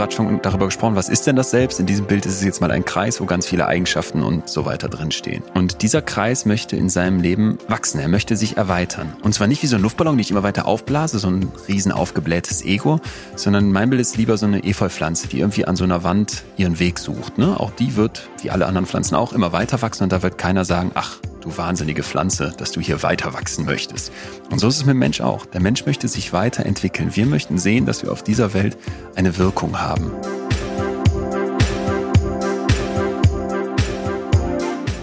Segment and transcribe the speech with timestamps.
[0.00, 1.78] gerade schon darüber gesprochen, was ist denn das Selbst?
[1.78, 4.64] In diesem Bild ist es jetzt mal ein Kreis, wo ganz viele Eigenschaften und so
[4.64, 5.42] weiter drinstehen.
[5.52, 9.12] Und dieser Kreis möchte in seinem Leben wachsen, er möchte sich erweitern.
[9.22, 11.92] Und zwar nicht wie so ein Luftballon, den ich immer weiter aufblase, so ein riesen
[11.92, 12.98] aufgeblähtes Ego,
[13.36, 16.78] sondern mein Bild ist lieber so eine Efeupflanze, die irgendwie an so einer Wand ihren
[16.78, 17.36] Weg sucht.
[17.36, 17.60] Ne?
[17.60, 20.64] Auch die wird, wie alle anderen Pflanzen auch, immer weiter wachsen und da wird keiner
[20.64, 24.12] sagen, ach, du wahnsinnige Pflanze, dass du hier weiter wachsen möchtest.
[24.50, 25.46] Und so ist es mit dem Mensch auch.
[25.46, 27.16] Der Mensch möchte sich weiterentwickeln.
[27.16, 28.76] Wir möchten sehen, dass wir auf dieser Welt
[29.14, 30.12] eine Wirkung haben.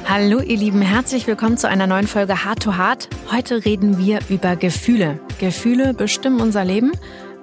[0.06, 3.10] Hallo ihr Lieben, herzlich willkommen zu einer neuen Folge Hard to Hard.
[3.32, 5.20] Heute reden wir über Gefühle.
[5.40, 6.92] Gefühle bestimmen unser Leben,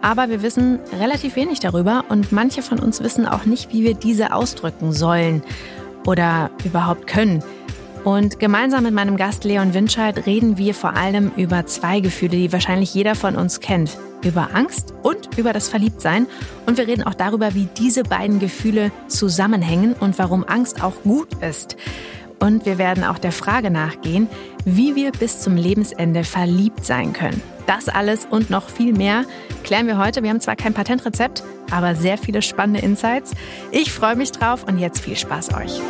[0.02, 3.94] aber wir wissen relativ wenig darüber und manche von uns wissen auch nicht, wie wir
[3.94, 5.42] diese ausdrücken sollen
[6.04, 7.44] oder überhaupt können.
[8.04, 12.52] Und gemeinsam mit meinem Gast Leon Winscheid reden wir vor allem über zwei Gefühle, die
[12.52, 13.96] wahrscheinlich jeder von uns kennt.
[14.22, 16.26] Über Angst und über das Verliebtsein.
[16.66, 21.28] Und wir reden auch darüber, wie diese beiden Gefühle zusammenhängen und warum Angst auch gut
[21.42, 21.76] ist.
[22.40, 24.28] Und wir werden auch der Frage nachgehen,
[24.66, 27.40] wie wir bis zum Lebensende verliebt sein können.
[27.66, 29.24] Das alles und noch viel mehr
[29.62, 30.22] klären wir heute.
[30.22, 33.32] Wir haben zwar kein Patentrezept, aber sehr viele spannende Insights.
[33.70, 35.80] Ich freue mich drauf und jetzt viel Spaß euch.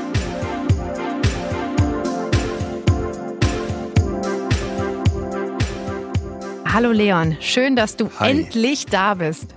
[6.74, 8.32] Hallo Leon, schön, dass du Hi.
[8.32, 9.54] endlich da bist.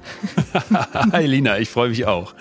[1.12, 2.36] Hi Lina, ich freue mich auch.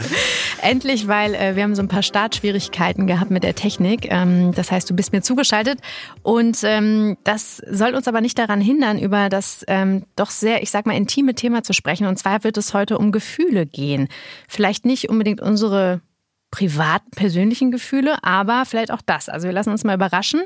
[0.60, 4.12] Endlich, weil äh, wir haben so ein paar Startschwierigkeiten gehabt mit der Technik.
[4.12, 5.80] Ähm, das heißt, du bist mir zugeschaltet
[6.22, 10.70] und ähm, das soll uns aber nicht daran hindern, über das ähm, doch sehr, ich
[10.70, 12.06] sag mal, intime Thema zu sprechen.
[12.06, 14.08] Und zwar wird es heute um Gefühle gehen.
[14.46, 16.02] Vielleicht nicht unbedingt unsere
[16.50, 19.30] privaten, persönlichen Gefühle, aber vielleicht auch das.
[19.30, 20.42] Also wir lassen uns mal überraschen.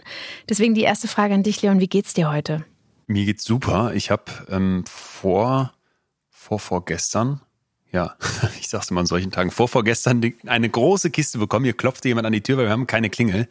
[0.48, 2.64] Deswegen die erste Frage an dich, Leon, wie geht's dir heute?
[3.10, 3.90] Mir geht's super.
[3.92, 5.72] Ich habe ähm, vor,
[6.30, 7.40] vor, vorgestern,
[7.90, 8.14] ja,
[8.60, 11.64] ich sag's immer an solchen Tagen, vor, vorgestern eine große Kiste bekommen.
[11.64, 13.48] Hier klopfte jemand an die Tür, weil wir haben keine Klingel,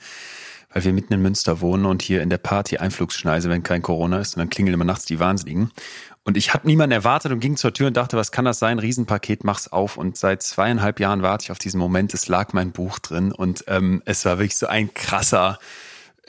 [0.72, 4.22] weil wir mitten in Münster wohnen und hier in der Party Einflugsschneise, wenn kein Corona
[4.22, 5.72] ist, und dann klingeln immer nachts die Wahnsinnigen.
[6.24, 8.80] Und ich habe niemanden erwartet und ging zur Tür und dachte, was kann das sein?
[8.80, 9.98] Riesenpaket, mach's auf.
[9.98, 12.14] Und seit zweieinhalb Jahren warte ich auf diesen Moment.
[12.14, 15.60] Es lag mein Buch drin und ähm, es war wirklich so ein krasser,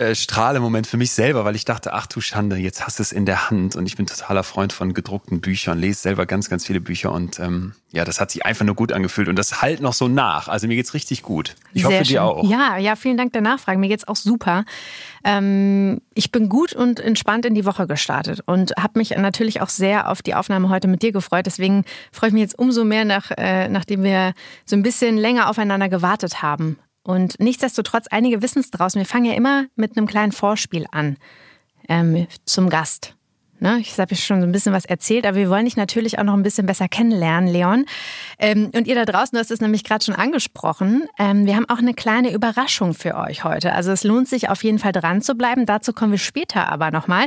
[0.00, 3.12] äh, Strahlemoment für mich selber, weil ich dachte, ach du Schande, jetzt hast du es
[3.12, 6.66] in der Hand und ich bin totaler Freund von gedruckten Büchern, lese selber ganz, ganz
[6.66, 9.82] viele Bücher und ähm, ja, das hat sich einfach nur gut angefühlt und das halt
[9.82, 10.48] noch so nach.
[10.48, 11.54] Also mir geht's richtig gut.
[11.74, 12.14] Ich Sehr hoffe schön.
[12.14, 12.48] dir auch.
[12.48, 13.78] Ja, ja, vielen Dank der Nachfrage.
[13.78, 14.64] Mir geht's auch super.
[15.22, 19.68] Ähm, ich bin gut und entspannt in die Woche gestartet und habe mich natürlich auch
[19.68, 21.44] sehr auf die Aufnahme heute mit dir gefreut.
[21.44, 24.32] Deswegen freue ich mich jetzt umso mehr, nach, äh, nachdem wir
[24.64, 26.78] so ein bisschen länger aufeinander gewartet haben.
[27.02, 28.98] Und nichtsdestotrotz, einige wissen es draußen.
[29.00, 31.16] Wir fangen ja immer mit einem kleinen Vorspiel an
[31.88, 33.14] ähm, zum Gast.
[33.60, 33.78] Ne?
[33.80, 36.24] Ich habe ja schon so ein bisschen was erzählt, aber wir wollen dich natürlich auch
[36.24, 37.84] noch ein bisschen besser kennenlernen, Leon.
[38.38, 41.06] Ähm, und ihr da draußen, du hast es nämlich gerade schon angesprochen.
[41.18, 43.74] Ähm, wir haben auch eine kleine Überraschung für euch heute.
[43.74, 45.66] Also es lohnt sich auf jeden Fall dran zu bleiben.
[45.66, 47.26] Dazu kommen wir später aber nochmal.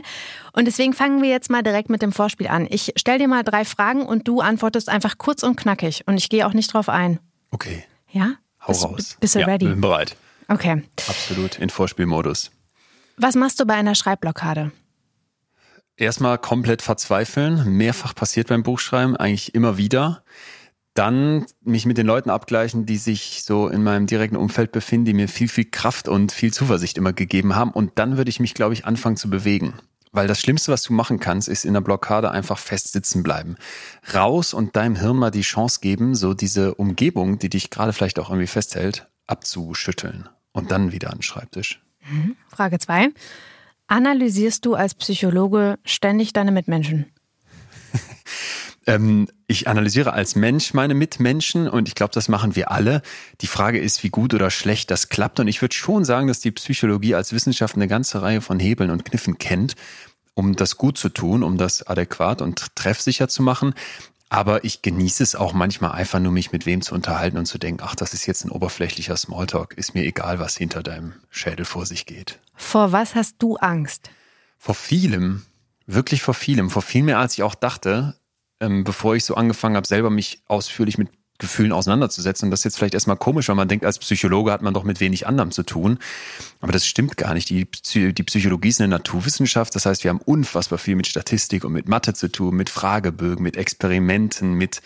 [0.54, 2.68] Und deswegen fangen wir jetzt mal direkt mit dem Vorspiel an.
[2.70, 6.04] Ich stelle dir mal drei Fragen und du antwortest einfach kurz und knackig.
[6.08, 7.20] Und ich gehe auch nicht drauf ein.
[7.52, 7.84] Okay.
[8.10, 8.34] Ja?
[8.64, 9.18] Hau bist, raus.
[9.20, 9.68] Bist du ja, ready?
[9.68, 10.16] bin bereit.
[10.48, 10.84] Okay.
[11.08, 12.52] Absolut, in Vorspielmodus.
[13.18, 14.72] Was machst du bei einer Schreibblockade?
[15.96, 17.78] Erstmal komplett verzweifeln.
[17.78, 20.24] Mehrfach passiert beim Buchschreiben, eigentlich immer wieder.
[20.96, 25.14] Dann mich mit den Leuten abgleichen, die sich so in meinem direkten Umfeld befinden, die
[25.14, 27.72] mir viel, viel Kraft und viel Zuversicht immer gegeben haben.
[27.72, 29.76] Und dann würde ich mich, glaube ich, anfangen zu bewegen.
[30.14, 33.58] Weil das Schlimmste, was du machen kannst, ist in der Blockade einfach fest sitzen bleiben.
[34.14, 38.20] Raus und deinem Hirn mal die Chance geben, so diese Umgebung, die dich gerade vielleicht
[38.20, 40.30] auch irgendwie festhält, abzuschütteln.
[40.52, 41.82] Und dann wieder an den Schreibtisch.
[42.08, 42.36] Mhm.
[42.48, 43.10] Frage zwei:
[43.88, 47.08] Analysierst du als Psychologe ständig deine Mitmenschen?
[48.86, 53.02] Ähm, ich analysiere als Mensch meine Mitmenschen und ich glaube, das machen wir alle.
[53.42, 55.40] Die Frage ist, wie gut oder schlecht das klappt.
[55.40, 58.90] Und ich würde schon sagen, dass die Psychologie als Wissenschaft eine ganze Reihe von Hebeln
[58.90, 59.76] und Kniffen kennt,
[60.34, 63.74] um das gut zu tun, um das adäquat und treffsicher zu machen.
[64.30, 67.60] Aber ich genieße es auch manchmal einfach nur, mich mit wem zu unterhalten und zu
[67.60, 69.76] denken, ach, das ist jetzt ein oberflächlicher Smalltalk.
[69.76, 72.40] Ist mir egal, was hinter deinem Schädel vor sich geht.
[72.56, 74.10] Vor was hast du Angst?
[74.58, 75.44] Vor vielem.
[75.86, 76.70] Wirklich vor vielem.
[76.70, 78.16] Vor viel mehr, als ich auch dachte
[78.64, 81.10] ähm, bevor ich so angefangen habe, selber mich ausführlich mit
[81.40, 82.48] Gefühlen auseinanderzusetzen.
[82.48, 84.84] Und das ist jetzt vielleicht erstmal komisch, weil man denkt, als Psychologe hat man doch
[84.84, 86.00] mit wenig anderem zu tun.
[86.62, 87.50] Aber das stimmt gar nicht.
[87.50, 87.68] Die,
[88.14, 89.76] die Psychologie ist eine Naturwissenschaft.
[89.76, 93.44] Das heißt, wir haben unfassbar viel mit Statistik und mit Mathe zu tun, mit Fragebögen,
[93.44, 94.82] mit Experimenten, mit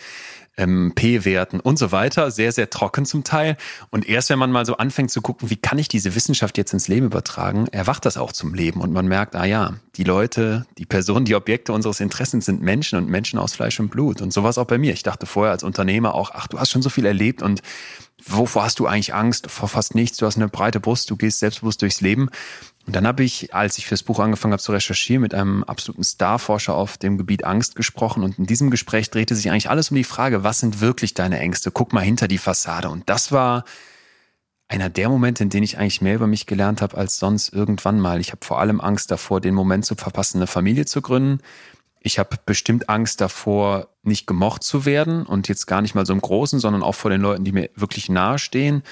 [0.58, 2.30] ähm, P-Werten und so weiter.
[2.30, 3.56] Sehr, sehr trocken zum Teil.
[3.90, 6.72] Und erst wenn man mal so anfängt zu gucken, wie kann ich diese Wissenschaft jetzt
[6.72, 8.80] ins Leben übertragen, erwacht das auch zum Leben.
[8.80, 12.98] Und man merkt, ah ja, die Leute, die Personen, die Objekte unseres Interessens sind Menschen
[12.98, 14.20] und Menschen aus Fleisch und Blut.
[14.20, 14.92] Und so war es auch bei mir.
[14.92, 17.62] Ich dachte vorher als Unternehmer auch, ach, du hast schon so viel erlebt und
[18.24, 19.50] wovor hast du eigentlich Angst?
[19.50, 20.18] Vor fast nichts.
[20.18, 22.28] Du hast eine breite Brust, du gehst selbstbewusst durchs Leben.
[22.88, 26.04] Und dann habe ich, als ich fürs Buch angefangen habe zu recherchieren, mit einem absoluten
[26.04, 28.22] Starforscher auf dem Gebiet Angst gesprochen.
[28.22, 31.38] Und in diesem Gespräch drehte sich eigentlich alles um die Frage, was sind wirklich deine
[31.38, 31.70] Ängste?
[31.70, 32.88] Guck mal hinter die Fassade.
[32.88, 33.64] Und das war
[34.68, 38.00] einer der Momente, in denen ich eigentlich mehr über mich gelernt habe als sonst irgendwann
[38.00, 38.20] mal.
[38.20, 41.42] Ich habe vor allem Angst davor, den Moment zu verpassen, eine Familie zu gründen.
[42.00, 46.14] Ich habe bestimmt Angst davor, nicht gemocht zu werden und jetzt gar nicht mal so
[46.14, 48.82] im Großen, sondern auch vor den Leuten, die mir wirklich nahestehen.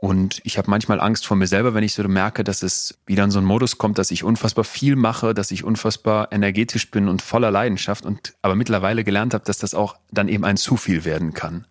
[0.00, 3.24] Und ich habe manchmal Angst vor mir selber, wenn ich so merke, dass es wieder
[3.24, 7.08] in so einen Modus kommt, dass ich unfassbar viel mache, dass ich unfassbar energetisch bin
[7.08, 10.76] und voller Leidenschaft und aber mittlerweile gelernt habe, dass das auch dann eben ein zu
[10.76, 11.66] viel werden kann.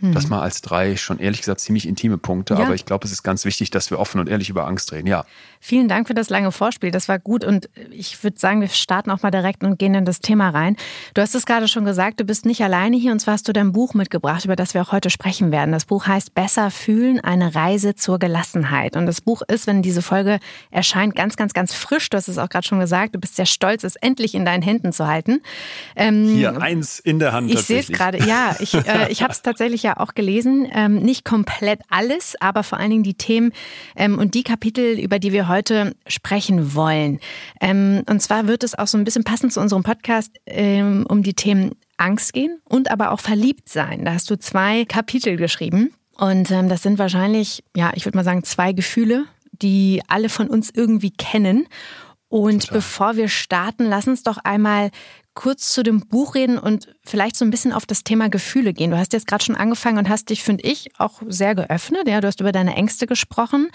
[0.00, 0.14] Hm.
[0.14, 2.60] Das mal als drei schon ehrlich gesagt ziemlich intime Punkte, ja.
[2.60, 5.08] aber ich glaube, es ist ganz wichtig, dass wir offen und ehrlich über Angst reden.
[5.08, 5.24] Ja.
[5.60, 6.92] Vielen Dank für das lange Vorspiel.
[6.92, 10.04] Das war gut und ich würde sagen, wir starten auch mal direkt und gehen in
[10.04, 10.76] das Thema rein.
[11.14, 13.52] Du hast es gerade schon gesagt, du bist nicht alleine hier und zwar hast du
[13.52, 15.72] dein Buch mitgebracht, über das wir auch heute sprechen werden.
[15.72, 18.94] Das Buch heißt Besser fühlen, eine Reise zur Gelassenheit.
[18.94, 20.38] Und das Buch ist, wenn diese Folge
[20.70, 22.08] erscheint, ganz, ganz, ganz frisch.
[22.10, 23.16] Du hast es auch gerade schon gesagt.
[23.16, 25.40] Du bist sehr stolz, es endlich in deinen Händen zu halten.
[25.96, 27.50] Ähm, hier eins in der Hand.
[27.50, 28.24] Ich sehe es gerade.
[28.24, 30.68] Ja, ich, äh, ich habe es tatsächlich ja auch gelesen.
[30.72, 33.52] Ähm, nicht komplett alles, aber vor allen Dingen die Themen
[33.96, 37.20] ähm, und die Kapitel, über die wir heute sprechen wollen.
[37.60, 41.22] Ähm, und zwar wird es auch so ein bisschen passend zu unserem Podcast ähm, um
[41.22, 44.04] die Themen Angst gehen und aber auch verliebt sein.
[44.04, 45.92] Da hast du zwei Kapitel geschrieben.
[46.16, 50.48] Und ähm, das sind wahrscheinlich, ja, ich würde mal sagen, zwei Gefühle, die alle von
[50.48, 51.66] uns irgendwie kennen.
[52.28, 52.78] Und Total.
[52.78, 54.90] bevor wir starten, lass uns doch einmal
[55.38, 58.90] kurz zu dem Buch reden und vielleicht so ein bisschen auf das Thema Gefühle gehen.
[58.90, 62.08] Du hast jetzt gerade schon angefangen und hast dich, finde ich, auch sehr geöffnet.
[62.08, 63.68] Ja, du hast über deine Ängste gesprochen.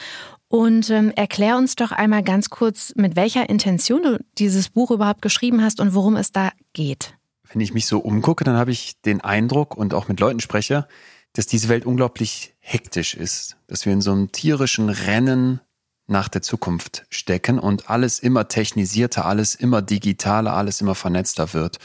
[0.49, 5.21] Und ähm, erklär uns doch einmal ganz kurz, mit welcher Intention du dieses Buch überhaupt
[5.21, 7.13] geschrieben hast und worum es da geht.
[7.49, 10.85] Wenn ich mich so umgucke, dann habe ich den Eindruck und auch mit Leuten spreche,
[11.31, 15.61] dass diese Welt unglaublich hektisch ist, dass wir in so einem tierischen Rennen
[16.07, 21.79] nach der Zukunft stecken und alles immer technisierter, alles immer digitaler, alles immer vernetzter wird.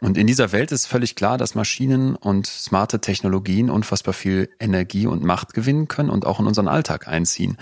[0.00, 5.06] Und in dieser Welt ist völlig klar, dass Maschinen und smarte Technologien unfassbar viel Energie
[5.06, 7.56] und Macht gewinnen können und auch in unseren Alltag einziehen.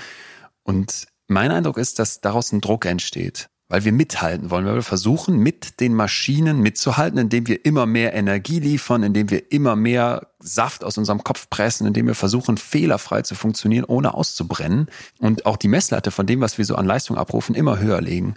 [0.65, 4.83] Und mein Eindruck ist, dass daraus ein Druck entsteht weil wir mithalten wollen, weil wir
[4.83, 10.29] versuchen, mit den Maschinen mitzuhalten, indem wir immer mehr Energie liefern, indem wir immer mehr
[10.39, 14.89] Saft aus unserem Kopf pressen, indem wir versuchen, fehlerfrei zu funktionieren, ohne auszubrennen
[15.19, 18.35] und auch die Messlatte von dem, was wir so an Leistung abrufen, immer höher legen.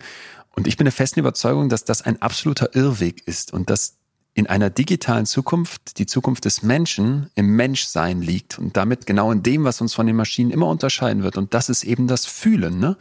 [0.56, 3.98] Und ich bin der festen Überzeugung, dass das ein absoluter Irrweg ist und dass
[4.34, 9.44] in einer digitalen Zukunft die Zukunft des Menschen im Menschsein liegt und damit genau in
[9.44, 11.38] dem, was uns von den Maschinen immer unterscheiden wird.
[11.38, 12.80] Und das ist eben das Fühlen.
[12.80, 12.98] Ne?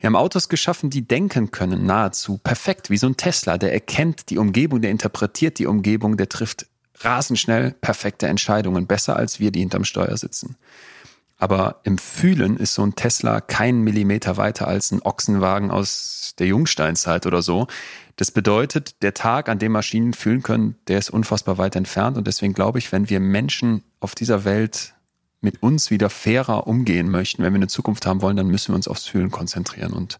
[0.00, 3.58] Wir haben Autos geschaffen, die denken können, nahezu perfekt, wie so ein Tesla.
[3.58, 6.66] Der erkennt die Umgebung, der interpretiert die Umgebung, der trifft
[7.00, 10.56] rasend schnell perfekte Entscheidungen, besser als wir, die hinterm Steuer sitzen.
[11.36, 16.46] Aber im Fühlen ist so ein Tesla kein Millimeter weiter als ein Ochsenwagen aus der
[16.46, 17.66] Jungsteinzeit oder so.
[18.16, 22.16] Das bedeutet, der Tag, an dem Maschinen fühlen können, der ist unfassbar weit entfernt.
[22.16, 24.94] Und deswegen glaube ich, wenn wir Menschen auf dieser Welt
[25.40, 28.76] mit uns wieder fairer umgehen möchten, wenn wir eine Zukunft haben wollen, dann müssen wir
[28.76, 29.92] uns aufs Fühlen konzentrieren.
[29.92, 30.18] Und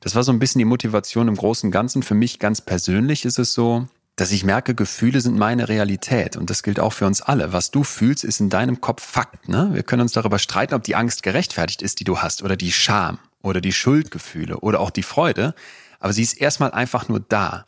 [0.00, 2.02] das war so ein bisschen die Motivation im Großen und Ganzen.
[2.02, 3.86] Für mich ganz persönlich ist es so,
[4.16, 6.36] dass ich merke, Gefühle sind meine Realität.
[6.36, 7.52] Und das gilt auch für uns alle.
[7.52, 9.48] Was du fühlst, ist in deinem Kopf Fakt.
[9.48, 9.70] Ne?
[9.72, 12.72] Wir können uns darüber streiten, ob die Angst gerechtfertigt ist, die du hast, oder die
[12.72, 15.54] Scham, oder die Schuldgefühle, oder auch die Freude.
[15.98, 17.66] Aber sie ist erstmal einfach nur da.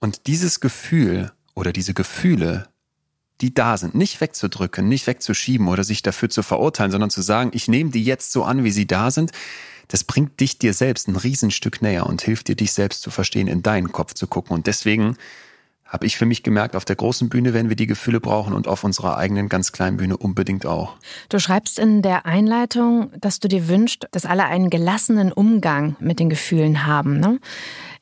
[0.00, 2.68] Und dieses Gefühl oder diese Gefühle
[3.42, 7.50] die da sind, nicht wegzudrücken, nicht wegzuschieben oder sich dafür zu verurteilen, sondern zu sagen,
[7.52, 9.32] ich nehme die jetzt so an, wie sie da sind,
[9.88, 13.48] das bringt dich dir selbst ein Riesenstück näher und hilft dir, dich selbst zu verstehen,
[13.48, 14.54] in deinen Kopf zu gucken.
[14.54, 15.18] Und deswegen
[15.84, 18.66] habe ich für mich gemerkt, auf der großen Bühne werden wir die Gefühle brauchen und
[18.66, 20.96] auf unserer eigenen ganz kleinen Bühne unbedingt auch.
[21.28, 26.18] Du schreibst in der Einleitung, dass du dir wünschst, dass alle einen gelassenen Umgang mit
[26.18, 27.20] den Gefühlen haben.
[27.20, 27.38] Ne?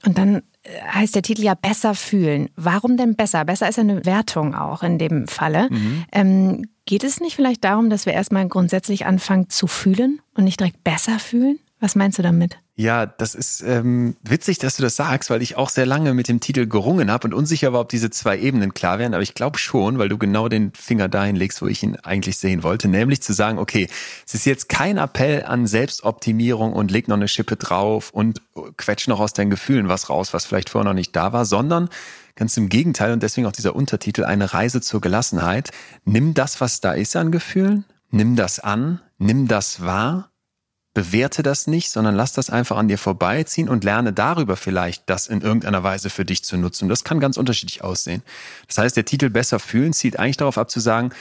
[0.07, 2.51] Und dann heißt der Titel ja besser fühlen.
[2.57, 3.45] Warum denn besser?
[3.45, 5.69] Besser ist eine Wertung auch in dem Falle.
[5.71, 6.05] Mhm.
[6.13, 10.61] Ähm, geht es nicht vielleicht darum, dass wir erstmal grundsätzlich anfangen zu fühlen und nicht
[10.61, 11.59] direkt besser fühlen?
[11.79, 12.59] Was meinst du damit?
[12.81, 16.29] Ja, das ist ähm, witzig, dass du das sagst, weil ich auch sehr lange mit
[16.29, 19.13] dem Titel gerungen habe und unsicher war, ob diese zwei Ebenen klar wären.
[19.13, 22.39] Aber ich glaube schon, weil du genau den Finger dahin legst, wo ich ihn eigentlich
[22.39, 23.87] sehen wollte, nämlich zu sagen, okay,
[24.27, 28.41] es ist jetzt kein Appell an Selbstoptimierung und leg noch eine Schippe drauf und
[28.79, 31.91] quetsch noch aus deinen Gefühlen was raus, was vielleicht vorher noch nicht da war, sondern
[32.35, 35.71] ganz im Gegenteil und deswegen auch dieser Untertitel, eine Reise zur Gelassenheit.
[36.07, 40.30] Nimm das, was da ist an Gefühlen, nimm das an, nimm das wahr
[40.95, 45.29] bewerte das nicht, sondern lass das einfach an dir vorbeiziehen und lerne darüber vielleicht, das
[45.29, 46.89] in irgendeiner Weise für dich zu nutzen.
[46.89, 48.23] Das kann ganz unterschiedlich aussehen.
[48.67, 51.13] Das heißt, der Titel Besser fühlen zielt eigentlich darauf ab zu sagen,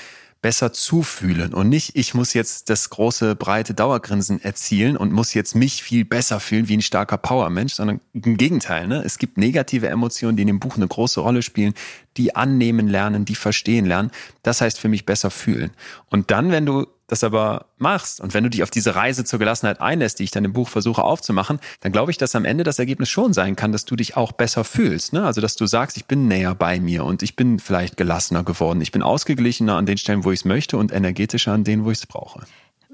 [0.42, 5.54] besser zufühlen und nicht, ich muss jetzt das große, breite Dauergrinsen erzielen und muss jetzt
[5.54, 8.88] mich viel besser fühlen wie ein starker Powermensch, sondern im Gegenteil.
[8.88, 9.04] Ne?
[9.06, 11.74] Es gibt negative Emotionen, die in dem Buch eine große Rolle spielen,
[12.20, 14.12] die annehmen lernen, die verstehen lernen.
[14.44, 15.72] Das heißt für mich besser fühlen.
[16.10, 19.40] Und dann, wenn du das aber machst und wenn du dich auf diese Reise zur
[19.40, 22.64] Gelassenheit einlässt, die ich dann im Buch versuche aufzumachen, dann glaube ich, dass am Ende
[22.64, 25.14] das Ergebnis schon sein kann, dass du dich auch besser fühlst.
[25.14, 25.26] Ne?
[25.26, 28.82] Also dass du sagst, ich bin näher bei mir und ich bin vielleicht gelassener geworden.
[28.82, 31.92] Ich bin ausgeglichener an den Stellen, wo ich es möchte und energetischer an denen, wo
[31.92, 32.42] ich es brauche.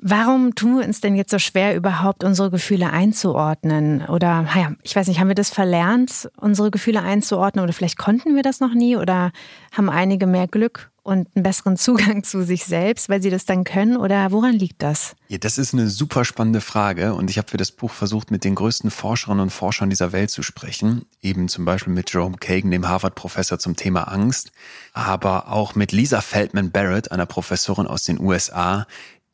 [0.08, 4.06] Warum tun wir uns denn jetzt so schwer, überhaupt unsere Gefühle einzuordnen?
[4.06, 7.64] Oder, ja, ich weiß nicht, haben wir das verlernt, unsere Gefühle einzuordnen?
[7.64, 8.98] Oder vielleicht konnten wir das noch nie?
[8.98, 9.32] Oder
[9.72, 13.64] haben einige mehr Glück und einen besseren Zugang zu sich selbst, weil sie das dann
[13.64, 13.98] können?
[13.98, 15.16] Oder woran liegt das?
[15.28, 17.16] Ja, das ist eine super spannende Frage.
[17.16, 20.30] Und ich habe für das Buch versucht, mit den größten Forscherinnen und Forschern dieser Welt
[20.30, 21.06] zu sprechen.
[21.24, 24.52] Eben zum Beispiel mit Jerome Kagan, dem Harvard-Professor zum Thema Angst.
[24.94, 28.86] Aber auch mit Lisa Feldman Barrett, einer Professorin aus den USA,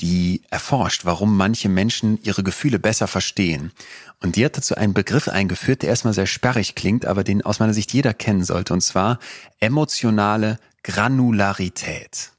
[0.01, 3.71] die erforscht, warum manche Menschen ihre Gefühle besser verstehen.
[4.19, 7.59] Und die hat dazu einen Begriff eingeführt, der erstmal sehr sperrig klingt, aber den aus
[7.59, 9.19] meiner Sicht jeder kennen sollte, und zwar
[9.59, 12.31] emotionale Granularität.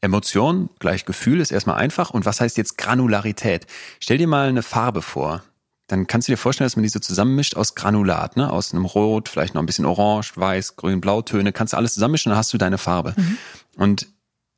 [0.00, 2.10] Emotion gleich Gefühl ist erstmal einfach.
[2.10, 3.66] Und was heißt jetzt Granularität?
[4.00, 5.44] Stell dir mal eine Farbe vor.
[5.86, 8.50] Dann kannst du dir vorstellen, dass man diese zusammenmischt aus Granulat, ne?
[8.50, 11.52] aus einem Rot, vielleicht noch ein bisschen Orange, Weiß, Grün, Blautöne.
[11.52, 13.14] Kannst du alles zusammenmischen, dann hast du deine Farbe.
[13.16, 13.38] Mhm.
[13.76, 14.08] Und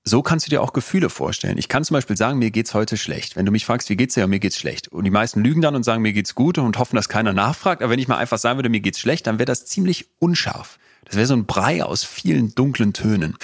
[0.04, 1.56] so kannst du dir auch Gefühle vorstellen.
[1.56, 3.36] Ich kann zum Beispiel sagen, mir geht's heute schlecht.
[3.36, 4.88] Wenn du mich fragst, wie geht's dir, ja, mir geht's schlecht.
[4.88, 7.82] Und die meisten lügen dann und sagen, mir geht's gut und hoffen, dass keiner nachfragt.
[7.82, 10.78] Aber wenn ich mal einfach sagen würde, mir geht's schlecht, dann wäre das ziemlich unscharf.
[11.06, 13.36] Das wäre so ein Brei aus vielen dunklen Tönen.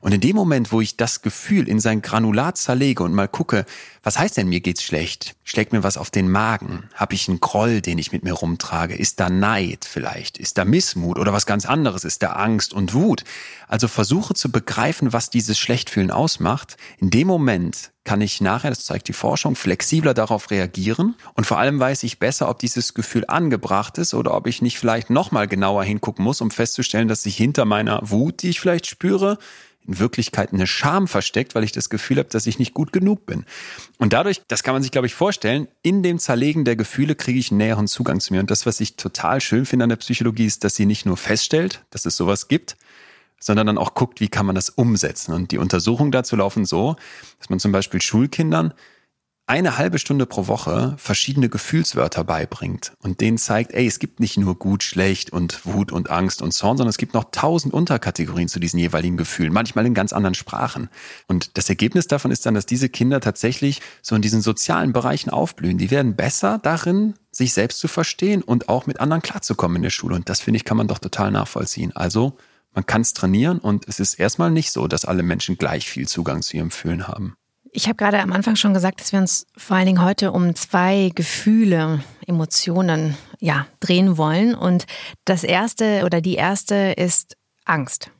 [0.00, 3.64] Und in dem Moment, wo ich das Gefühl in sein Granulat zerlege und mal gucke,
[4.02, 5.36] was heißt denn, mir geht's schlecht?
[5.44, 6.88] Schlägt mir was auf den Magen?
[6.94, 8.94] Habe ich einen Groll, den ich mit mir rumtrage?
[8.94, 10.38] Ist da Neid vielleicht?
[10.38, 12.04] Ist da Missmut oder was ganz anderes?
[12.04, 13.24] Ist da Angst und Wut?
[13.66, 16.76] Also versuche zu begreifen, was dieses Schlechtfühlen ausmacht.
[16.98, 21.58] In dem Moment kann ich nachher, das zeigt die Forschung, flexibler darauf reagieren und vor
[21.58, 25.46] allem weiß ich besser, ob dieses Gefühl angebracht ist oder ob ich nicht vielleicht nochmal
[25.46, 29.36] genauer hingucken muss, um festzustellen, dass sich hinter meiner Wut, die ich vielleicht spüre,
[29.88, 33.26] in Wirklichkeit eine Scham versteckt, weil ich das Gefühl habe, dass ich nicht gut genug
[33.26, 33.44] bin.
[33.98, 37.38] Und dadurch, das kann man sich, glaube ich, vorstellen, in dem Zerlegen der Gefühle kriege
[37.38, 38.40] ich einen näheren Zugang zu mir.
[38.40, 41.16] Und das, was ich total schön finde an der Psychologie, ist, dass sie nicht nur
[41.16, 42.76] feststellt, dass es sowas gibt,
[43.40, 45.32] sondern dann auch guckt, wie kann man das umsetzen.
[45.32, 46.96] Und die Untersuchungen dazu laufen so,
[47.38, 48.74] dass man zum Beispiel Schulkindern
[49.48, 54.36] eine halbe Stunde pro Woche verschiedene Gefühlswörter beibringt und denen zeigt, ey, es gibt nicht
[54.36, 58.48] nur gut, schlecht und Wut und Angst und Zorn, sondern es gibt noch tausend Unterkategorien
[58.48, 60.90] zu diesen jeweiligen Gefühlen, manchmal in ganz anderen Sprachen.
[61.28, 65.30] Und das Ergebnis davon ist dann, dass diese Kinder tatsächlich so in diesen sozialen Bereichen
[65.30, 65.78] aufblühen.
[65.78, 69.90] Die werden besser darin, sich selbst zu verstehen und auch mit anderen klarzukommen in der
[69.90, 70.14] Schule.
[70.14, 71.96] Und das finde ich, kann man doch total nachvollziehen.
[71.96, 72.36] Also
[72.74, 76.06] man kann es trainieren und es ist erstmal nicht so, dass alle Menschen gleich viel
[76.06, 77.37] Zugang zu ihrem Fühlen haben.
[77.72, 80.54] Ich habe gerade am Anfang schon gesagt, dass wir uns vor allen Dingen heute um
[80.54, 84.54] zwei Gefühle, Emotionen, ja, drehen wollen.
[84.54, 84.86] Und
[85.24, 88.10] das erste oder die erste ist Angst.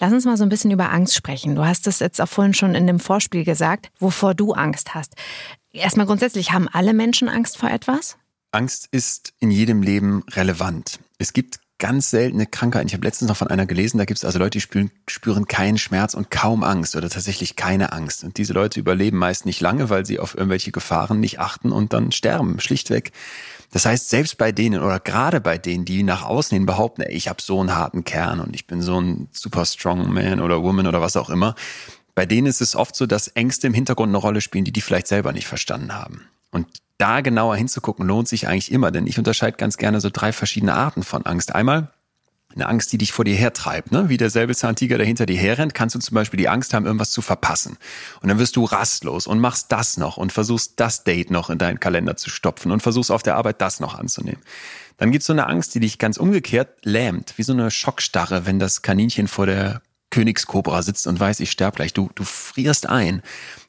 [0.00, 1.54] Lass uns mal so ein bisschen über Angst sprechen.
[1.54, 5.14] Du hast es jetzt auch vorhin schon in dem Vorspiel gesagt, wovor du Angst hast.
[5.72, 8.16] Erstmal grundsätzlich, haben alle Menschen Angst vor etwas?
[8.50, 10.98] Angst ist in jedem Leben relevant.
[11.18, 12.86] Es gibt ganz seltene Krankheiten.
[12.86, 15.46] Ich habe letztens noch von einer gelesen, da gibt es also Leute, die spüren, spüren
[15.46, 18.22] keinen Schmerz und kaum Angst oder tatsächlich keine Angst.
[18.22, 21.92] Und diese Leute überleben meist nicht lange, weil sie auf irgendwelche Gefahren nicht achten und
[21.92, 23.10] dann sterben, schlichtweg.
[23.72, 27.14] Das heißt, selbst bei denen oder gerade bei denen, die nach außen hin behaupten, ey,
[27.14, 30.62] ich habe so einen harten Kern und ich bin so ein super strong man oder
[30.62, 31.54] woman oder was auch immer,
[32.14, 34.80] bei denen ist es oft so, dass Ängste im Hintergrund eine Rolle spielen, die die
[34.80, 36.26] vielleicht selber nicht verstanden haben.
[36.50, 36.66] Und
[37.00, 40.74] da genauer hinzugucken lohnt sich eigentlich immer, denn ich unterscheide ganz gerne so drei verschiedene
[40.74, 41.54] Arten von Angst.
[41.54, 41.92] Einmal
[42.54, 44.08] eine Angst, die dich vor dir hertreibt, ne?
[44.08, 47.12] Wie der Säbelzahntiger, der hinter dir herrennt, kannst du zum Beispiel die Angst haben, irgendwas
[47.12, 47.78] zu verpassen.
[48.20, 51.58] Und dann wirst du rastlos und machst das noch und versuchst das Date noch in
[51.58, 54.40] deinen Kalender zu stopfen und versuchst auf der Arbeit das noch anzunehmen.
[54.96, 58.58] Dann gibt's so eine Angst, die dich ganz umgekehrt lähmt, wie so eine Schockstarre, wenn
[58.58, 59.80] das Kaninchen vor der
[60.10, 61.94] Königskobra sitzt und weiß, ich sterbe gleich.
[61.94, 63.22] Du, du frierst ein.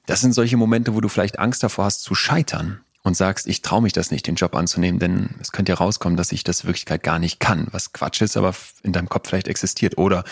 [0.08, 2.82] Das sind solche Momente, wo du vielleicht Angst davor hast zu scheitern.
[3.03, 6.17] Und sagst, ich traue mich das nicht, den Job anzunehmen, denn es könnte ja rauskommen,
[6.17, 8.53] dass ich das in Wirklichkeit gar nicht kann, was Quatsch ist, aber
[8.84, 9.98] in deinem Kopf vielleicht existiert.
[9.98, 10.24] Oder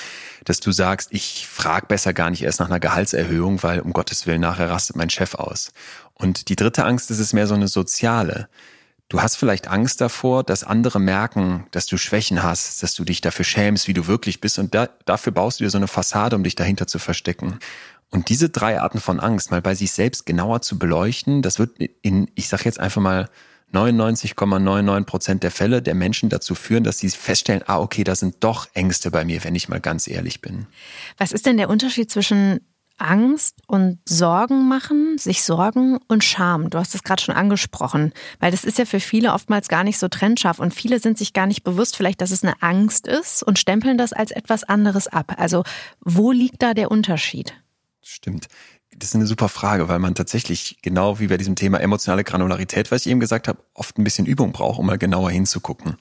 [0.45, 4.27] dass du sagst, ich frage besser gar nicht erst nach einer Gehaltserhöhung, weil um Gottes
[4.27, 5.71] Willen nachher rastet mein Chef aus.
[6.13, 8.49] Und die dritte Angst ist es mehr so eine soziale.
[9.07, 13.21] Du hast vielleicht Angst davor, dass andere merken, dass du Schwächen hast, dass du dich
[13.21, 16.35] dafür schämst, wie du wirklich bist und da, dafür baust du dir so eine Fassade,
[16.35, 17.57] um dich dahinter zu verstecken.
[18.11, 21.77] Und diese drei Arten von Angst mal bei sich selbst genauer zu beleuchten, das wird
[22.01, 23.29] in, ich sage jetzt einfach mal,
[23.73, 28.37] 99,99 Prozent der Fälle der Menschen dazu führen, dass sie feststellen, ah, okay, da sind
[28.39, 30.65] doch Ängste bei mir, wenn ich mal ganz ehrlich bin.
[31.17, 32.61] Was ist denn der Unterschied zwischen
[32.99, 36.69] Angst und Sorgen machen, sich Sorgen und Scham.
[36.69, 39.97] Du hast es gerade schon angesprochen, weil das ist ja für viele oftmals gar nicht
[39.97, 43.41] so trennscharf und viele sind sich gar nicht bewusst vielleicht, dass es eine Angst ist
[43.41, 45.35] und stempeln das als etwas anderes ab.
[45.37, 45.63] Also
[46.01, 47.53] wo liegt da der Unterschied?
[48.11, 48.47] Stimmt.
[48.91, 52.89] Das ist eine super Frage, weil man tatsächlich genau wie bei diesem Thema emotionale Granularität,
[52.89, 55.97] was ich eben gesagt habe, oft ein bisschen Übung braucht, um mal genauer hinzugucken.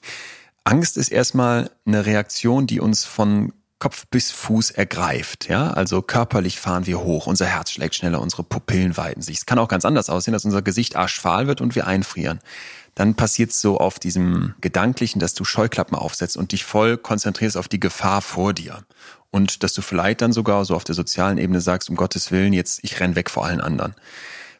[0.63, 5.49] Angst ist erstmal eine Reaktion, die uns von Kopf bis Fuß ergreift.
[5.49, 9.37] Ja, also körperlich fahren wir hoch, unser Herz schlägt schneller, unsere Pupillen weiten sich.
[9.37, 12.39] Es kann auch ganz anders aussehen, dass unser Gesicht arschfahl wird und wir einfrieren.
[12.95, 17.55] Dann passiert es so auf diesem Gedanklichen, dass du Scheuklappen aufsetzt und dich voll konzentrierst
[17.55, 18.83] auf die Gefahr vor dir
[19.31, 22.53] und dass du vielleicht dann sogar so auf der sozialen Ebene sagst, um Gottes Willen,
[22.53, 23.95] jetzt ich renn weg vor allen anderen.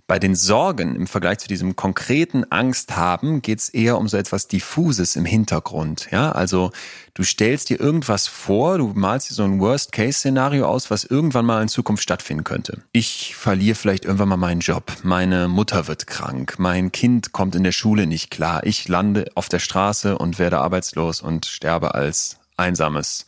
[0.10, 4.18] Bei den Sorgen im Vergleich zu diesem konkreten Angst haben geht es eher um so
[4.18, 6.08] etwas diffuses im Hintergrund.
[6.10, 6.72] Ja, also
[7.14, 11.62] du stellst dir irgendwas vor, du malst dir so ein Worst-Case-Szenario aus, was irgendwann mal
[11.62, 12.82] in Zukunft stattfinden könnte.
[12.92, 17.64] Ich verliere vielleicht irgendwann mal meinen Job, meine Mutter wird krank, mein Kind kommt in
[17.64, 22.38] der Schule nicht klar, ich lande auf der Straße und werde arbeitslos und sterbe als
[22.58, 23.28] einsames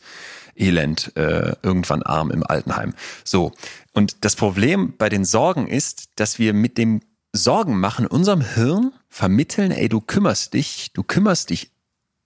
[0.56, 2.94] Elend, äh, irgendwann arm im Altenheim.
[3.24, 3.52] So.
[3.92, 7.00] Und das Problem bei den Sorgen ist, dass wir mit dem
[7.34, 11.70] Sorgen machen unserem Hirn vermitteln, ey, du kümmerst dich, du kümmerst dich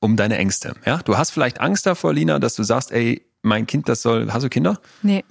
[0.01, 0.75] um deine Ängste.
[0.85, 4.33] Ja, du hast vielleicht Angst davor, Lina, dass du sagst, ey, mein Kind, das soll,
[4.33, 4.81] hast du Kinder?
[5.03, 5.25] Nee.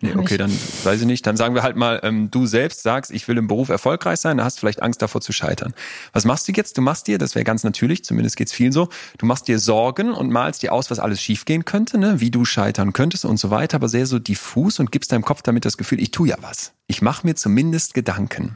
[0.00, 1.26] Nee, okay, dann weiß ich nicht.
[1.26, 4.36] Dann sagen wir halt mal, ähm, du selbst sagst, ich will im Beruf erfolgreich sein,
[4.36, 5.74] da hast du vielleicht Angst davor zu scheitern.
[6.12, 6.78] Was machst du jetzt?
[6.78, 8.88] Du machst dir, das wäre ganz natürlich, zumindest geht's viel so,
[9.18, 12.20] du machst dir Sorgen und malst dir aus, was alles schiefgehen könnte, ne?
[12.20, 15.42] wie du scheitern könntest und so weiter, aber sehr so diffus und gibst deinem Kopf
[15.42, 16.72] damit das Gefühl, ich tu ja was.
[16.86, 18.54] Ich mache mir zumindest Gedanken.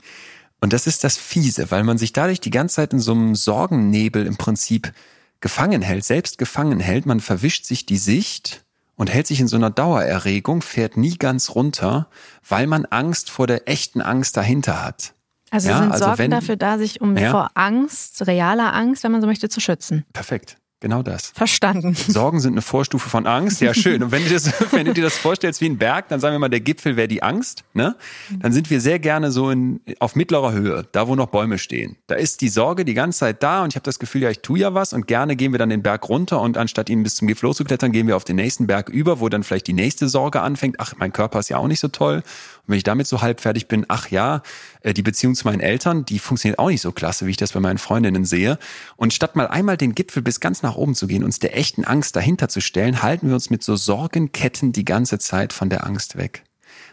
[0.61, 3.35] Und das ist das Fiese, weil man sich dadurch die ganze Zeit in so einem
[3.35, 4.93] Sorgennebel im Prinzip
[5.41, 7.05] gefangen hält, selbst gefangen hält.
[7.05, 8.65] Man verwischt sich die Sicht
[9.03, 12.07] und hält sich in so einer Dauererregung, fährt nie ganz runter,
[12.49, 15.15] weil man Angst vor der echten Angst dahinter hat.
[15.51, 17.33] Also ja, sind also Sorgen wenn, dafür da, sich um ja.
[17.33, 20.05] vor Angst, realer Angst, wenn man so möchte, zu schützen.
[20.13, 20.57] Perfekt.
[20.83, 21.31] Genau das.
[21.37, 21.95] Verstanden.
[21.95, 23.61] Sorgen sind eine Vorstufe von Angst.
[23.61, 24.03] Ja, schön.
[24.03, 26.41] Und wenn du, das, wenn du dir das vorstellst wie ein Berg, dann sagen wir
[26.41, 27.63] mal, der Gipfel wäre die Angst.
[27.73, 27.95] Ne?
[28.41, 31.99] Dann sind wir sehr gerne so in, auf mittlerer Höhe, da wo noch Bäume stehen.
[32.09, 34.41] Da ist die Sorge die ganze Zeit da und ich habe das Gefühl, ja, ich
[34.41, 37.15] tue ja was und gerne gehen wir dann den Berg runter und anstatt ihn bis
[37.15, 40.09] zum Gipfel hochzuklettern, gehen wir auf den nächsten Berg über, wo dann vielleicht die nächste
[40.09, 40.81] Sorge anfängt.
[40.81, 42.25] Ach, mein Körper ist ja auch nicht so toll.
[42.63, 44.43] Und wenn ich damit so halb fertig bin, ach ja,
[44.83, 47.53] äh, die Beziehung zu meinen Eltern, die funktioniert auch nicht so klasse, wie ich das
[47.53, 48.59] bei meinen Freundinnen sehe.
[48.97, 51.85] Und statt mal einmal den Gipfel bis ganz nach oben zu gehen, uns der echten
[51.85, 55.85] Angst dahinter zu stellen, halten wir uns mit so Sorgenketten die ganze Zeit von der
[55.87, 56.45] Angst weg.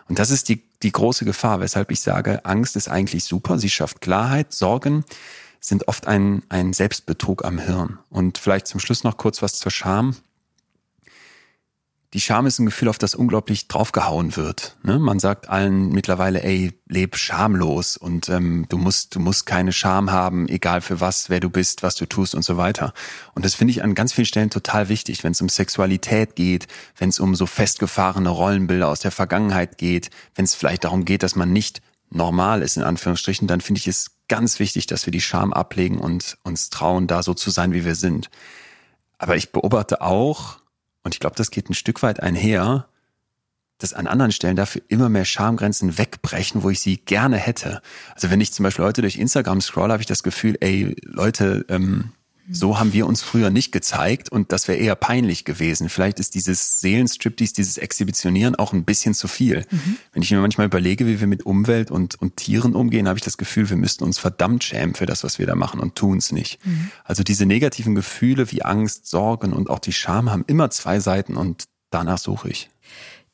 [0.07, 3.69] Und das ist die, die große Gefahr, weshalb ich sage, Angst ist eigentlich super, sie
[3.69, 5.05] schafft Klarheit, Sorgen
[5.61, 7.99] sind oft ein, ein Selbstbetrug am Hirn.
[8.09, 10.15] Und vielleicht zum Schluss noch kurz was zur Scham
[12.13, 14.77] die Scham ist ein Gefühl, auf das unglaublich draufgehauen wird.
[14.81, 14.97] Ne?
[14.97, 20.11] Man sagt allen mittlerweile, ey, leb schamlos und ähm, du musst, du musst keine Scham
[20.11, 22.93] haben, egal für was, wer du bist, was du tust und so weiter.
[23.35, 26.67] Und das finde ich an ganz vielen Stellen total wichtig, wenn es um Sexualität geht,
[26.97, 31.21] wenn es um so festgefahrene Rollenbilder aus der Vergangenheit geht, wenn es vielleicht darum geht,
[31.21, 35.11] dass man nicht normal ist, in Anführungsstrichen, dann finde ich es ganz wichtig, dass wir
[35.11, 38.31] die Scham ablegen und uns trauen, da so zu sein, wie wir sind.
[39.19, 40.57] Aber ich beobachte auch,
[41.03, 42.87] und ich glaube, das geht ein Stück weit einher,
[43.77, 47.81] dass an anderen Stellen dafür immer mehr Schamgrenzen wegbrechen, wo ich sie gerne hätte.
[48.13, 51.65] Also wenn ich zum Beispiel heute durch Instagram scroll, habe ich das Gefühl, ey, Leute,
[51.69, 52.11] ähm,
[52.51, 55.89] so haben wir uns früher nicht gezeigt und das wäre eher peinlich gewesen.
[55.89, 59.65] Vielleicht ist dieses Seelenstriptease, dieses Exhibitionieren auch ein bisschen zu viel.
[59.69, 59.97] Mhm.
[60.13, 63.23] Wenn ich mir manchmal überlege, wie wir mit Umwelt und, und Tieren umgehen, habe ich
[63.23, 66.17] das Gefühl, wir müssten uns verdammt schämen für das, was wir da machen und tun
[66.17, 66.65] es nicht.
[66.65, 66.91] Mhm.
[67.03, 71.37] Also diese negativen Gefühle wie Angst, Sorgen und auch die Scham haben immer zwei Seiten
[71.37, 72.69] und danach suche ich.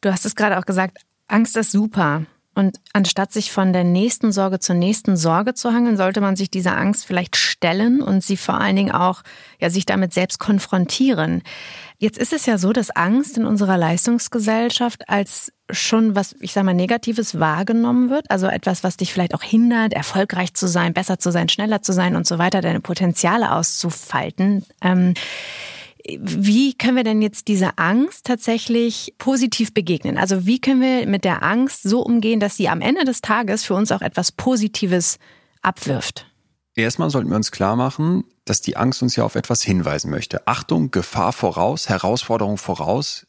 [0.02, 4.32] Du hast es gerade auch gesagt, Angst ist super Und anstatt sich von der nächsten
[4.32, 8.38] Sorge zur nächsten Sorge zu hangeln, sollte man sich dieser Angst vielleicht stellen und sie
[8.38, 9.24] vor allen Dingen auch,
[9.60, 11.44] ja, sich damit selbst konfrontieren.
[11.98, 16.66] Jetzt ist es ja so, dass Angst in unserer Leistungsgesellschaft als schon was, ich sage
[16.66, 18.32] mal, Negatives wahrgenommen wird.
[18.32, 21.92] Also etwas, was dich vielleicht auch hindert, erfolgreich zu sein, besser zu sein, schneller zu
[21.92, 24.66] sein und so weiter, deine Potenziale auszufalten.
[24.82, 25.14] Ähm,
[26.08, 30.18] wie können wir denn jetzt dieser Angst tatsächlich positiv begegnen?
[30.18, 33.64] Also wie können wir mit der Angst so umgehen, dass sie am Ende des Tages
[33.64, 35.18] für uns auch etwas Positives
[35.62, 36.28] abwirft?
[36.76, 40.46] Erstmal sollten wir uns klar machen, dass die Angst uns ja auf etwas hinweisen möchte.
[40.48, 43.26] Achtung, Gefahr voraus, Herausforderung voraus.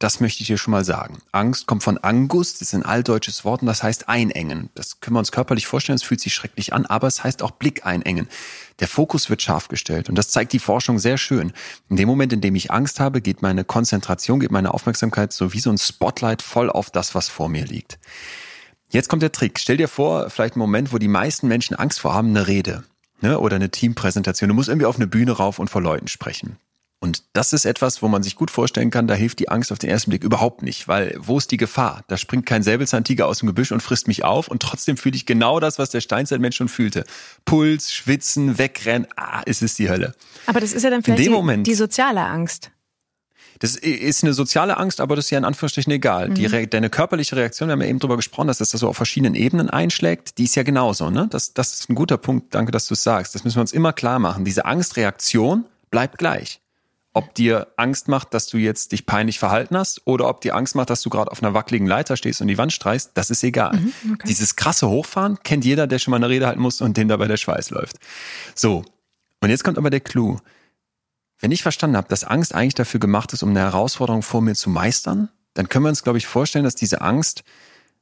[0.00, 1.18] Das möchte ich dir schon mal sagen.
[1.30, 4.70] Angst kommt von Angus, das ist ein alldeutsches Wort und das heißt einengen.
[4.74, 7.50] Das können wir uns körperlich vorstellen, es fühlt sich schrecklich an, aber es heißt auch
[7.50, 8.26] Blick einengen.
[8.78, 11.52] Der Fokus wird scharf gestellt und das zeigt die Forschung sehr schön.
[11.90, 15.52] In dem Moment, in dem ich Angst habe, geht meine Konzentration, geht meine Aufmerksamkeit so
[15.52, 17.98] wie so ein Spotlight voll auf das, was vor mir liegt.
[18.88, 19.60] Jetzt kommt der Trick.
[19.60, 22.84] Stell dir vor, vielleicht ein Moment, wo die meisten Menschen Angst vor haben, eine Rede
[23.20, 24.48] ne, oder eine Teampräsentation.
[24.48, 26.56] Du musst irgendwie auf eine Bühne rauf und vor Leuten sprechen.
[27.02, 29.78] Und das ist etwas, wo man sich gut vorstellen kann, da hilft die Angst auf
[29.78, 32.04] den ersten Blick überhaupt nicht, weil wo ist die Gefahr?
[32.08, 35.24] Da springt kein Säbelzahntiger aus dem Gebüsch und frisst mich auf und trotzdem fühle ich
[35.24, 37.04] genau das, was der Steinzeitmensch schon fühlte.
[37.46, 40.14] Puls, Schwitzen, Wegrennen, ah, es ist die Hölle.
[40.44, 42.70] Aber das ist ja dann vielleicht die, Moment, die soziale Angst.
[43.60, 46.28] Das ist eine soziale Angst, aber das ist ja in Anführungsstrichen egal.
[46.28, 46.34] Mhm.
[46.34, 49.34] Die, deine körperliche Reaktion, wir haben ja eben drüber gesprochen, dass das so auf verschiedenen
[49.34, 51.08] Ebenen einschlägt, die ist ja genauso.
[51.08, 51.28] Ne?
[51.30, 53.34] Das, das ist ein guter Punkt, danke, dass du es sagst.
[53.34, 54.44] Das müssen wir uns immer klar machen.
[54.44, 56.60] Diese Angstreaktion bleibt gleich
[57.12, 60.76] ob dir Angst macht, dass du jetzt dich peinlich verhalten hast oder ob dir Angst
[60.76, 63.42] macht, dass du gerade auf einer wackeligen Leiter stehst und die Wand streichst, das ist
[63.42, 63.76] egal.
[63.76, 64.28] Mhm, okay.
[64.28, 67.26] Dieses krasse Hochfahren kennt jeder, der schon mal eine Rede halten muss und dem dabei
[67.26, 67.96] der Schweiß läuft.
[68.54, 68.84] So,
[69.40, 70.38] und jetzt kommt aber der Clou.
[71.40, 74.54] Wenn ich verstanden habe, dass Angst eigentlich dafür gemacht ist, um eine Herausforderung vor mir
[74.54, 77.42] zu meistern, dann können wir uns, glaube ich, vorstellen, dass diese Angst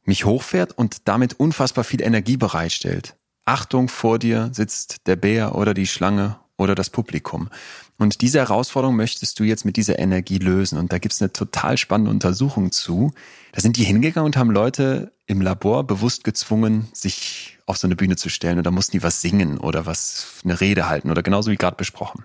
[0.04, 3.16] mich hochfährt und damit unfassbar viel Energie bereitstellt.
[3.44, 7.48] Achtung, vor dir sitzt der Bär oder die Schlange oder das Publikum.
[7.98, 10.78] Und diese Herausforderung möchtest du jetzt mit dieser Energie lösen.
[10.78, 13.12] Und da gibt's eine total spannende Untersuchung zu.
[13.52, 17.96] Da sind die hingegangen und haben Leute im Labor bewusst gezwungen, sich auf so eine
[17.96, 18.58] Bühne zu stellen.
[18.58, 21.76] Und da mussten die was singen oder was, eine Rede halten oder genauso wie gerade
[21.76, 22.24] besprochen.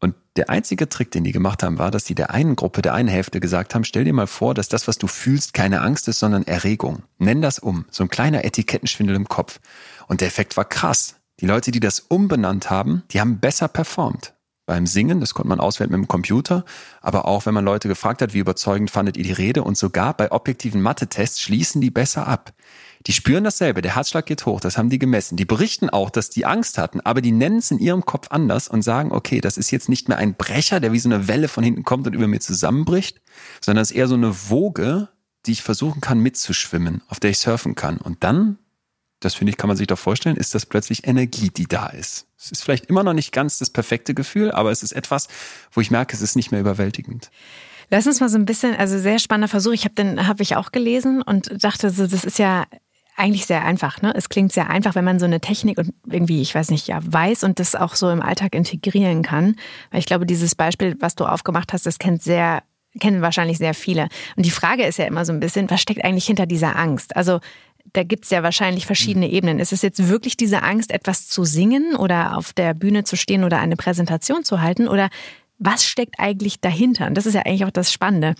[0.00, 2.92] Und der einzige Trick, den die gemacht haben, war, dass die der einen Gruppe, der
[2.92, 6.08] einen Hälfte gesagt haben, stell dir mal vor, dass das, was du fühlst, keine Angst
[6.08, 7.04] ist, sondern Erregung.
[7.18, 7.86] Nenn das um.
[7.90, 9.60] So ein kleiner Etikettenschwindel im Kopf.
[10.08, 11.16] Und der Effekt war krass.
[11.40, 14.34] Die Leute, die das umbenannt haben, die haben besser performt
[14.70, 16.64] beim Singen, das konnte man auswählen mit dem Computer,
[17.00, 20.16] aber auch wenn man Leute gefragt hat, wie überzeugend fandet ihr die Rede und sogar
[20.16, 22.52] bei objektiven Mathe-Tests schließen die besser ab.
[23.08, 25.36] Die spüren dasselbe, der Herzschlag geht hoch, das haben die gemessen.
[25.36, 28.68] Die berichten auch, dass die Angst hatten, aber die nennen es in ihrem Kopf anders
[28.68, 31.48] und sagen, okay, das ist jetzt nicht mehr ein Brecher, der wie so eine Welle
[31.48, 33.20] von hinten kommt und über mir zusammenbricht,
[33.60, 35.08] sondern es ist eher so eine Woge,
[35.46, 37.98] die ich versuchen kann mitzuschwimmen, auf der ich surfen kann.
[37.98, 38.58] Und dann
[39.20, 42.26] das finde ich, kann man sich doch vorstellen, ist das plötzlich Energie, die da ist.
[42.38, 45.28] Es ist vielleicht immer noch nicht ganz das perfekte Gefühl, aber es ist etwas,
[45.72, 47.30] wo ich merke, es ist nicht mehr überwältigend.
[47.90, 49.72] Lass uns mal so ein bisschen, also sehr spannender Versuch.
[49.72, 52.64] Ich habe den, habe ich auch gelesen und dachte so, das ist ja
[53.16, 54.00] eigentlich sehr einfach.
[54.00, 54.14] Ne?
[54.16, 57.00] Es klingt sehr einfach, wenn man so eine Technik und irgendwie, ich weiß nicht, ja,
[57.02, 59.56] weiß und das auch so im Alltag integrieren kann.
[59.90, 62.62] Weil ich glaube, dieses Beispiel, was du aufgemacht hast, das kennt sehr
[62.98, 64.08] kennen wahrscheinlich sehr viele.
[64.36, 67.14] Und die Frage ist ja immer so ein bisschen, was steckt eigentlich hinter dieser Angst?
[67.14, 67.38] Also
[67.92, 69.32] da gibt es ja wahrscheinlich verschiedene mhm.
[69.32, 69.58] Ebenen.
[69.58, 73.44] Ist es jetzt wirklich diese Angst, etwas zu singen oder auf der Bühne zu stehen
[73.44, 74.88] oder eine Präsentation zu halten?
[74.88, 75.10] Oder
[75.58, 77.06] was steckt eigentlich dahinter?
[77.06, 78.34] Und das ist ja eigentlich auch das Spannende.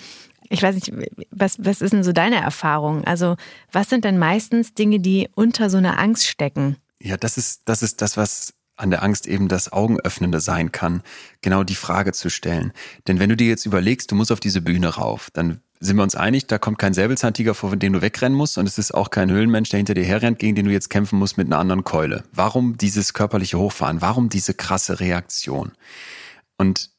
[0.49, 0.93] Ich weiß nicht,
[1.31, 3.05] was, was ist denn so deine Erfahrung?
[3.05, 3.37] Also,
[3.71, 6.77] was sind denn meistens Dinge, die unter so einer Angst stecken?
[7.01, 11.03] Ja, das ist, das ist das, was an der Angst eben das Augenöffnende sein kann,
[11.43, 12.73] genau die Frage zu stellen.
[13.07, 16.03] Denn wenn du dir jetzt überlegst, du musst auf diese Bühne rauf, dann sind wir
[16.03, 19.11] uns einig, da kommt kein Säbelzahntiger vor, den du wegrennen musst und es ist auch
[19.11, 21.85] kein Höhlenmensch, der hinter dir herrennt, gegen den du jetzt kämpfen musst mit einer anderen
[21.85, 22.25] Keule.
[22.33, 24.03] Warum dieses körperliche Hochfahren?
[24.03, 25.73] Warum diese krasse Reaktion?
[26.59, 26.91] Und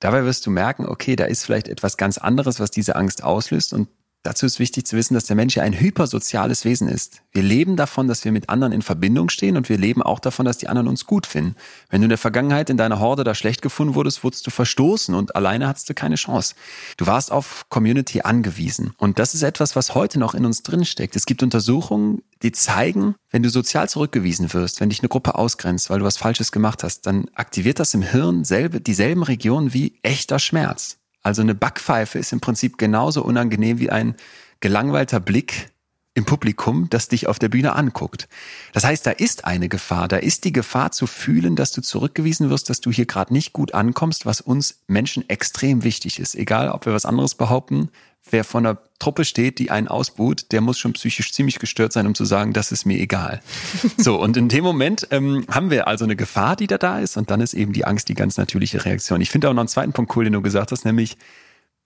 [0.00, 3.72] dabei wirst du merken, okay, da ist vielleicht etwas ganz anderes, was diese Angst auslöst
[3.72, 3.88] und
[4.24, 7.20] Dazu ist wichtig zu wissen, dass der Mensch ja ein hypersoziales Wesen ist.
[7.32, 10.46] Wir leben davon, dass wir mit anderen in Verbindung stehen und wir leben auch davon,
[10.46, 11.56] dass die anderen uns gut finden.
[11.90, 15.14] Wenn du in der Vergangenheit in deiner Horde da schlecht gefunden wurdest, wurdest du verstoßen
[15.14, 16.54] und alleine hattest du keine Chance.
[16.96, 18.94] Du warst auf Community angewiesen.
[18.96, 21.16] Und das ist etwas, was heute noch in uns drinsteckt.
[21.16, 25.90] Es gibt Untersuchungen, die zeigen, wenn du sozial zurückgewiesen wirst, wenn dich eine Gruppe ausgrenzt,
[25.90, 29.98] weil du was Falsches gemacht hast, dann aktiviert das im Hirn selbe, dieselben Regionen wie
[30.02, 30.96] echter Schmerz.
[31.24, 34.14] Also eine Backpfeife ist im Prinzip genauso unangenehm wie ein
[34.60, 35.70] gelangweilter Blick
[36.14, 38.28] im Publikum, das dich auf der Bühne anguckt.
[38.72, 40.06] Das heißt, da ist eine Gefahr.
[40.06, 43.52] Da ist die Gefahr zu fühlen, dass du zurückgewiesen wirst, dass du hier gerade nicht
[43.52, 46.36] gut ankommst, was uns Menschen extrem wichtig ist.
[46.36, 47.90] Egal, ob wir was anderes behaupten,
[48.30, 52.06] wer vor einer Truppe steht, die einen ausbuht, der muss schon psychisch ziemlich gestört sein,
[52.06, 53.42] um zu sagen, das ist mir egal.
[53.98, 57.16] so, und in dem Moment ähm, haben wir also eine Gefahr, die da da ist,
[57.16, 59.20] und dann ist eben die Angst die ganz natürliche Reaktion.
[59.20, 61.16] Ich finde auch noch einen zweiten Punkt cool, den du gesagt hast, nämlich,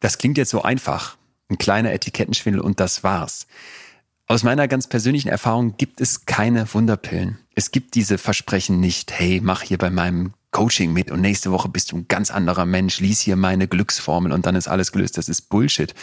[0.01, 1.17] das klingt jetzt so einfach.
[1.51, 3.47] Ein kleiner Etikettenschwindel und das war's.
[4.27, 7.39] Aus meiner ganz persönlichen Erfahrung gibt es keine Wunderpillen.
[7.55, 11.69] Es gibt diese Versprechen nicht, hey, mach hier bei meinem Coaching mit und nächste Woche
[11.69, 15.19] bist du ein ganz anderer Mensch, lies hier meine Glücksformel und dann ist alles gelöst.
[15.19, 15.95] Das ist Bullshit.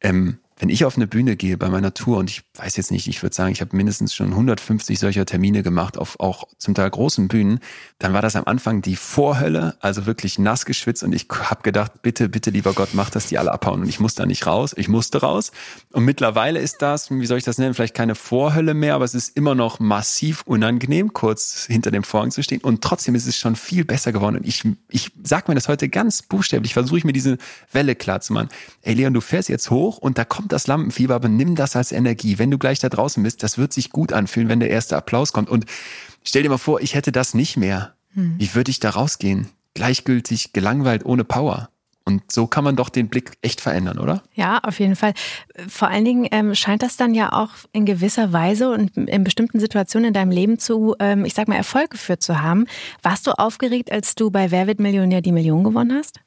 [0.00, 3.08] Ähm, wenn ich auf eine Bühne gehe bei meiner Tour und ich weiß jetzt nicht,
[3.08, 6.88] ich würde sagen, ich habe mindestens schon 150 solcher Termine gemacht auf auch zum Teil
[6.88, 7.60] großen Bühnen,
[7.98, 12.00] dann war das am Anfang die Vorhölle, also wirklich nass geschwitzt und ich habe gedacht,
[12.00, 14.74] bitte, bitte lieber Gott, mach, dass die alle abhauen und ich muss da nicht raus,
[14.76, 15.52] ich musste raus.
[15.92, 19.14] Und mittlerweile ist das, wie soll ich das nennen, vielleicht keine Vorhölle mehr, aber es
[19.14, 22.62] ist immer noch massiv unangenehm, kurz hinter dem Vorhang zu stehen.
[22.62, 24.36] Und trotzdem ist es schon viel besser geworden.
[24.36, 27.36] Und ich, ich sag mir das heute ganz buchstäblich, versuche ich mir diese
[27.72, 28.48] Welle klar zu machen.
[28.82, 31.74] Ey Leon, du fährst jetzt hoch und da kommt kommt das Lampenfieber, aber nimm das
[31.74, 32.38] als Energie.
[32.38, 35.32] Wenn du gleich da draußen bist, das wird sich gut anfühlen, wenn der erste Applaus
[35.32, 35.50] kommt.
[35.50, 35.64] Und
[36.22, 37.96] stell dir mal vor, ich hätte das nicht mehr.
[38.14, 38.36] Hm.
[38.38, 39.48] Wie würde ich da rausgehen?
[39.74, 41.68] Gleichgültig, gelangweilt, ohne Power.
[42.04, 44.22] Und so kann man doch den Blick echt verändern, oder?
[44.34, 45.14] Ja, auf jeden Fall.
[45.66, 49.58] Vor allen Dingen ähm, scheint das dann ja auch in gewisser Weise und in bestimmten
[49.58, 52.66] Situationen in deinem Leben zu, ähm, ich sag mal, Erfolg geführt zu haben.
[53.02, 56.20] Warst du aufgeregt, als du bei Wer wird Millionär die Million gewonnen hast?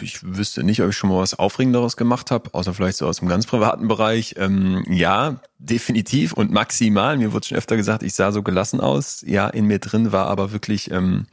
[0.00, 3.18] Ich wüsste nicht, ob ich schon mal was Aufregenderes gemacht habe, außer vielleicht so aus
[3.18, 4.34] dem ganz privaten Bereich.
[4.38, 7.16] Ähm, ja, definitiv und maximal.
[7.18, 9.22] Mir wurde schon öfter gesagt, ich sah so gelassen aus.
[9.26, 11.26] Ja, in mir drin war aber wirklich ähm,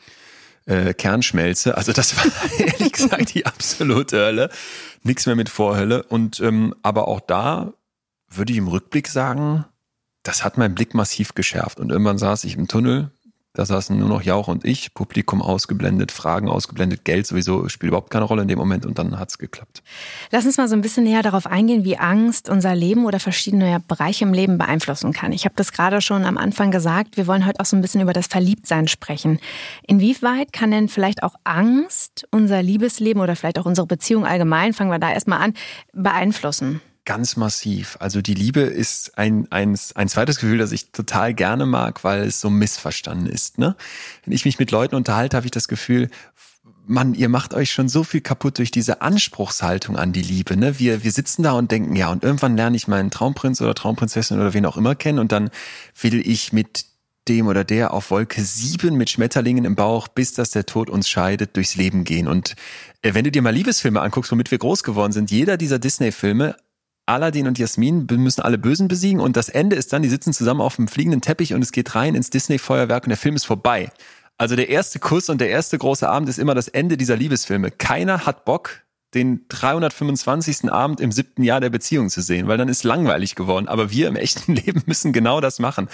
[0.65, 1.77] äh, Kernschmelze.
[1.77, 2.25] Also das war
[2.59, 4.49] ehrlich gesagt die absolute Hölle.
[5.03, 6.03] Nichts mehr mit Vorhölle.
[6.03, 7.73] Und ähm, aber auch da
[8.29, 9.65] würde ich im Rückblick sagen,
[10.23, 11.79] das hat meinen Blick massiv geschärft.
[11.79, 13.11] Und irgendwann saß ich im Tunnel
[13.53, 18.09] da saßen nur noch Jauch und ich, Publikum ausgeblendet, Fragen ausgeblendet, Geld sowieso spielt überhaupt
[18.09, 19.83] keine Rolle in dem Moment und dann hat's geklappt.
[20.31, 23.81] Lass uns mal so ein bisschen näher darauf eingehen, wie Angst unser Leben oder verschiedene
[23.87, 25.33] Bereiche im Leben beeinflussen kann.
[25.33, 28.01] Ich habe das gerade schon am Anfang gesagt, wir wollen heute auch so ein bisschen
[28.01, 29.39] über das Verliebtsein sprechen.
[29.85, 34.91] Inwieweit kann denn vielleicht auch Angst unser Liebesleben oder vielleicht auch unsere Beziehung allgemein, fangen
[34.91, 35.53] wir da erstmal an,
[35.93, 36.81] beeinflussen?
[37.05, 37.97] Ganz massiv.
[37.99, 42.21] Also die Liebe ist ein, ein, ein zweites Gefühl, das ich total gerne mag, weil
[42.21, 43.57] es so missverstanden ist.
[43.57, 43.75] Ne?
[44.23, 46.09] Wenn ich mich mit Leuten unterhalte, habe ich das Gefühl,
[46.85, 50.57] Mann, ihr macht euch schon so viel kaputt durch diese Anspruchshaltung an die Liebe.
[50.57, 50.79] Ne?
[50.79, 54.39] Wir, wir sitzen da und denken, ja, und irgendwann lerne ich meinen Traumprinz oder Traumprinzessin
[54.39, 55.49] oder wen auch immer kennen und dann
[55.99, 56.85] will ich mit
[57.27, 61.07] dem oder der auf Wolke sieben mit Schmetterlingen im Bauch, bis dass der Tod uns
[61.07, 62.27] scheidet, durchs Leben gehen.
[62.27, 62.55] Und
[63.03, 66.55] äh, wenn du dir mal Liebesfilme anguckst, womit wir groß geworden sind, jeder dieser Disney-Filme
[67.11, 70.61] Aladdin und Jasmin müssen alle Bösen besiegen und das Ende ist dann, die sitzen zusammen
[70.61, 73.91] auf dem fliegenden Teppich und es geht rein ins Disney-Feuerwerk und der Film ist vorbei.
[74.37, 77.69] Also der erste Kuss und der erste große Abend ist immer das Ende dieser Liebesfilme.
[77.69, 80.71] Keiner hat Bock, den 325.
[80.71, 83.67] Abend im siebten Jahr der Beziehung zu sehen, weil dann ist langweilig geworden.
[83.67, 85.89] Aber wir im echten Leben müssen genau das machen.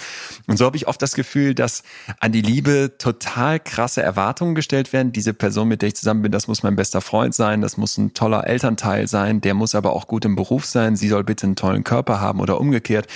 [0.46, 1.82] Und so habe ich oft das Gefühl, dass
[2.20, 5.12] an die Liebe total krasse Erwartungen gestellt werden.
[5.12, 7.98] Diese Person, mit der ich zusammen bin, das muss mein bester Freund sein, das muss
[7.98, 11.46] ein toller Elternteil sein, der muss aber auch gut im Beruf sein, sie soll bitte
[11.46, 13.06] einen tollen Körper haben oder umgekehrt.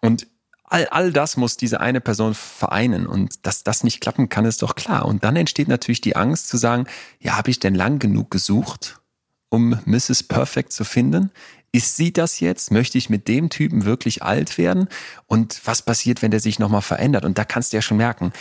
[0.00, 0.26] Und
[0.64, 4.62] all, all das muss diese eine Person vereinen und dass das nicht klappen kann, ist
[4.62, 5.04] doch klar.
[5.04, 6.86] Und dann entsteht natürlich die Angst zu sagen,
[7.18, 8.99] ja, habe ich denn lang genug gesucht?
[9.50, 10.22] Um Mrs.
[10.22, 11.30] Perfect zu finden?
[11.72, 12.72] Ist sie das jetzt?
[12.72, 14.88] Möchte ich mit dem Typen wirklich alt werden?
[15.26, 17.24] Und was passiert, wenn der sich nochmal verändert?
[17.24, 18.32] Und da kannst du ja schon merken,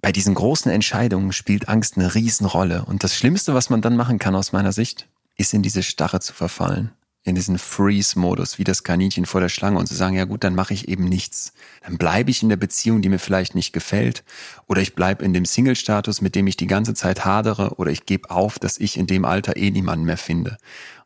[0.00, 2.84] bei diesen großen Entscheidungen spielt Angst eine Riesenrolle.
[2.84, 6.20] Und das Schlimmste, was man dann machen kann aus meiner Sicht, ist in diese Starre
[6.20, 6.92] zu verfallen
[7.24, 10.56] in diesen Freeze-Modus, wie das Kaninchen vor der Schlange und zu sagen, ja gut, dann
[10.56, 11.52] mache ich eben nichts.
[11.82, 14.24] Dann bleibe ich in der Beziehung, die mir vielleicht nicht gefällt,
[14.66, 18.06] oder ich bleibe in dem Single-Status, mit dem ich die ganze Zeit hadere, oder ich
[18.06, 20.56] gebe auf, dass ich in dem Alter eh niemanden mehr finde.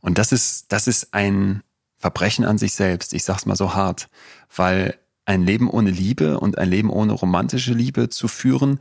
[0.01, 1.63] Und das ist, das ist ein
[1.99, 3.13] Verbrechen an sich selbst.
[3.13, 4.09] Ich sag's mal so hart,
[4.55, 8.79] weil ein Leben ohne Liebe und ein Leben ohne romantische Liebe zu führen,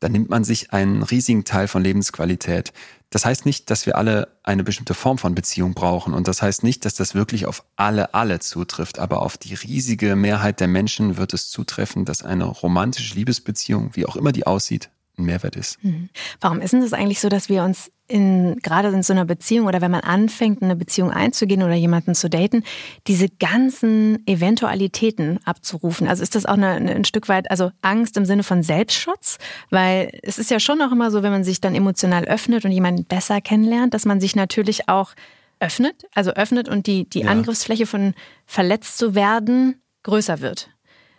[0.00, 2.72] dann nimmt man sich einen riesigen Teil von Lebensqualität.
[3.10, 6.12] Das heißt nicht, dass wir alle eine bestimmte Form von Beziehung brauchen.
[6.12, 8.98] Und das heißt nicht, dass das wirklich auf alle, alle zutrifft.
[8.98, 14.04] Aber auf die riesige Mehrheit der Menschen wird es zutreffen, dass eine romantische Liebesbeziehung, wie
[14.04, 15.82] auch immer die aussieht, ein Mehrwert ist.
[15.82, 16.08] Mhm.
[16.40, 19.80] Warum ist es eigentlich so, dass wir uns in, gerade in so einer Beziehung oder
[19.80, 22.64] wenn man anfängt, eine Beziehung einzugehen oder jemanden zu daten,
[23.06, 26.08] diese ganzen Eventualitäten abzurufen?
[26.08, 29.38] Also ist das auch eine, eine, ein Stück weit, also Angst im Sinne von Selbstschutz?
[29.70, 32.72] Weil es ist ja schon auch immer so, wenn man sich dann emotional öffnet und
[32.72, 35.12] jemanden besser kennenlernt, dass man sich natürlich auch
[35.60, 37.30] öffnet, also öffnet und die, die ja.
[37.30, 38.14] Angriffsfläche von
[38.46, 40.70] verletzt zu werden größer wird.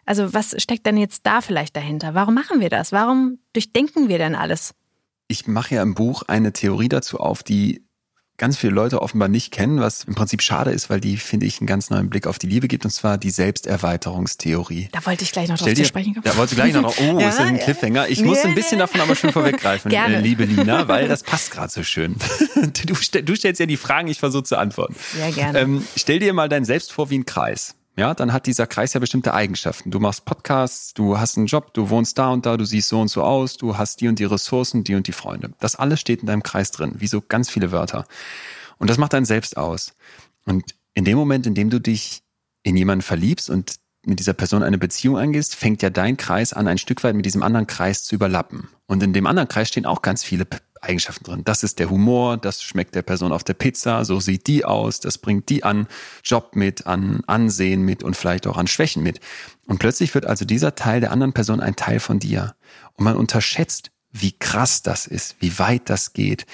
[0.10, 2.15] Also was steckt denn jetzt da vielleicht dahinter?
[2.15, 2.91] Warum machen wir das?
[2.91, 4.74] Warum durchdenken wir denn alles?
[5.28, 7.86] Ich mache ja im Buch eine Theorie dazu auf, die
[8.39, 11.60] ganz viele Leute offenbar nicht kennen, was im Prinzip schade ist, weil die, finde ich,
[11.60, 14.89] einen ganz neuen Blick auf die Liebe gibt, und zwar die Selbsterweiterungstheorie.
[14.91, 16.24] Da wollte ich gleich noch drauf zu sprechen kommen.
[16.24, 18.08] Da wollte ich gleich noch, oh, ja, ist das ein Cliffhanger?
[18.08, 21.72] Ich muss ein bisschen davon aber schon vorweggreifen, äh, liebe Lina, weil das passt gerade
[21.72, 22.15] so schön.
[22.60, 24.95] Du, du, stellst ja die Fragen, ich versuche zu antworten.
[25.13, 25.60] Sehr gerne.
[25.60, 27.76] Ähm, stell dir mal dein Selbst vor wie ein Kreis.
[27.99, 29.91] Ja, dann hat dieser Kreis ja bestimmte Eigenschaften.
[29.91, 33.01] Du machst Podcasts, du hast einen Job, du wohnst da und da, du siehst so
[33.01, 35.51] und so aus, du hast die und die Ressourcen, die und die Freunde.
[35.59, 38.05] Das alles steht in deinem Kreis drin, wie so ganz viele Wörter.
[38.77, 39.95] Und das macht dein Selbst aus.
[40.45, 42.21] Und in dem Moment, in dem du dich
[42.63, 46.69] in jemanden verliebst und mit dieser Person eine Beziehung eingehst, fängt ja dein Kreis an,
[46.69, 48.69] ein Stück weit mit diesem anderen Kreis zu überlappen.
[48.88, 50.45] Und in dem anderen Kreis stehen auch ganz viele
[50.81, 51.41] Eigenschaften drin.
[51.43, 54.99] Das ist der Humor, das schmeckt der Person auf der Pizza, so sieht die aus,
[54.99, 55.87] das bringt die an
[56.23, 59.19] Job mit, an Ansehen mit und vielleicht auch an Schwächen mit.
[59.65, 62.55] Und plötzlich wird also dieser Teil der anderen Person ein Teil von dir.
[62.93, 66.45] Und man unterschätzt, wie krass das ist, wie weit das geht,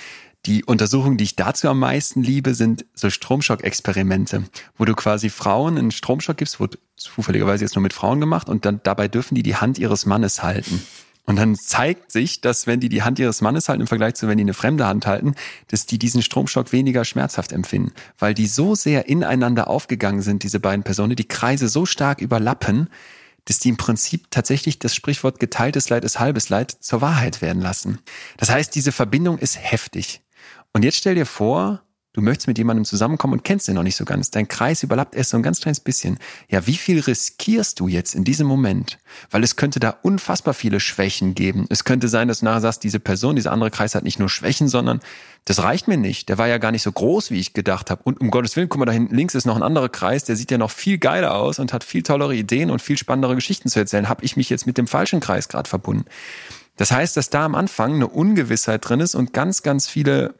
[0.45, 4.43] die Untersuchungen, die ich dazu am meisten liebe, sind so Stromschock-Experimente,
[4.77, 8.65] wo du quasi Frauen einen Stromschock gibst, wurde zufälligerweise jetzt nur mit Frauen gemacht und
[8.65, 10.85] dann dabei dürfen die die Hand ihres Mannes halten.
[11.25, 14.27] Und dann zeigt sich, dass wenn die die Hand ihres Mannes halten im Vergleich zu
[14.27, 15.35] wenn die eine fremde Hand halten,
[15.67, 20.59] dass die diesen Stromschock weniger schmerzhaft empfinden, weil die so sehr ineinander aufgegangen sind, diese
[20.59, 22.89] beiden Personen, die Kreise so stark überlappen,
[23.45, 27.61] dass die im Prinzip tatsächlich das Sprichwort geteiltes Leid ist halbes Leid zur Wahrheit werden
[27.61, 27.99] lassen.
[28.38, 30.21] Das heißt, diese Verbindung ist heftig.
[30.73, 31.81] Und jetzt stell dir vor,
[32.15, 34.32] du möchtest mit jemandem zusammenkommen und kennst den noch nicht so ganz.
[34.32, 36.17] Dein Kreis überlappt erst so ein ganz kleines bisschen.
[36.49, 38.97] Ja, wie viel riskierst du jetzt in diesem Moment?
[39.32, 41.65] Weil es könnte da unfassbar viele Schwächen geben.
[41.69, 44.30] Es könnte sein, dass du nachher sagst, diese Person, dieser andere Kreis hat nicht nur
[44.30, 45.01] Schwächen, sondern
[45.43, 46.30] das reicht mir nicht.
[46.30, 48.01] Der war ja gar nicht so groß, wie ich gedacht habe.
[48.04, 50.38] Und um Gottes Willen, guck mal, da hinten links ist noch ein anderer Kreis, der
[50.38, 53.67] sieht ja noch viel geiler aus und hat viel tollere Ideen und viel spannendere Geschichten
[53.67, 54.08] zu erzählen.
[54.08, 56.06] Habe ich mich jetzt mit dem falschen Kreis gerade verbunden?
[56.78, 60.36] Das heißt, dass da am Anfang eine Ungewissheit drin ist und ganz, ganz viele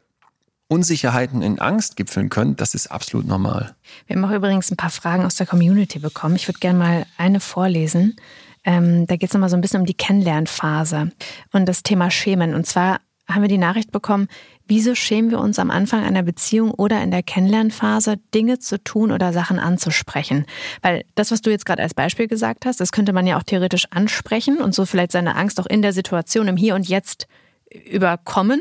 [0.68, 3.74] Unsicherheiten in Angst gipfeln können, das ist absolut normal.
[4.06, 6.36] Wir haben auch übrigens ein paar Fragen aus der Community bekommen.
[6.36, 8.16] Ich würde gerne mal eine vorlesen.
[8.64, 11.12] Ähm, da geht es nochmal so ein bisschen um die Kennenlernphase
[11.52, 12.54] und das Thema Schämen.
[12.54, 12.98] Und zwar
[13.28, 14.28] haben wir die Nachricht bekommen,
[14.66, 19.12] wieso schämen wir uns am Anfang einer Beziehung oder in der Kennenlernphase, Dinge zu tun
[19.12, 20.46] oder Sachen anzusprechen?
[20.82, 23.44] Weil das, was du jetzt gerade als Beispiel gesagt hast, das könnte man ja auch
[23.44, 27.28] theoretisch ansprechen und so vielleicht seine Angst auch in der Situation im Hier und Jetzt
[27.70, 28.60] überkommen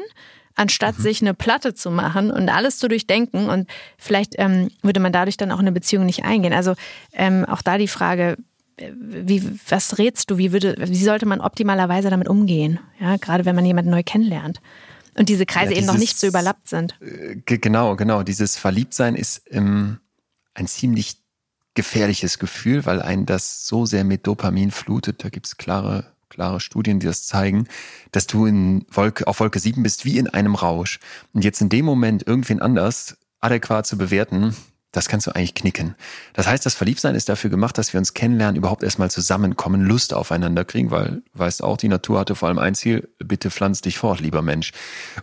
[0.55, 1.03] anstatt mhm.
[1.03, 3.49] sich eine Platte zu machen und alles zu durchdenken.
[3.49, 6.53] Und vielleicht ähm, würde man dadurch dann auch eine Beziehung nicht eingehen.
[6.53, 6.75] Also
[7.13, 8.37] ähm, auch da die Frage,
[8.77, 10.37] äh, wie, was rätst du?
[10.37, 12.79] Wie würde, wie sollte man optimalerweise damit umgehen?
[12.99, 14.61] Ja, gerade wenn man jemanden neu kennenlernt.
[15.17, 16.95] Und diese Kreise ja, dieses, eben noch nicht so überlappt sind.
[17.01, 18.23] Äh, genau, genau.
[18.23, 19.99] Dieses Verliebtsein ist ähm,
[20.53, 21.17] ein ziemlich
[21.73, 25.23] gefährliches Gefühl, weil einen das so sehr mit Dopamin flutet.
[25.23, 27.67] Da gibt's klare klare Studien, die das zeigen,
[28.11, 30.99] dass du in Wolke, auf Wolke 7 bist wie in einem Rausch.
[31.33, 34.53] Und jetzt in dem Moment irgendwen anders adäquat zu bewerten,
[34.91, 35.95] das kannst du eigentlich knicken.
[36.33, 40.13] Das heißt, das Verliebtsein ist dafür gemacht, dass wir uns kennenlernen, überhaupt erstmal zusammenkommen, Lust
[40.13, 43.97] aufeinander kriegen, weil, weißt auch, die Natur hatte vor allem ein Ziel, bitte pflanz dich
[43.97, 44.71] fort, lieber Mensch.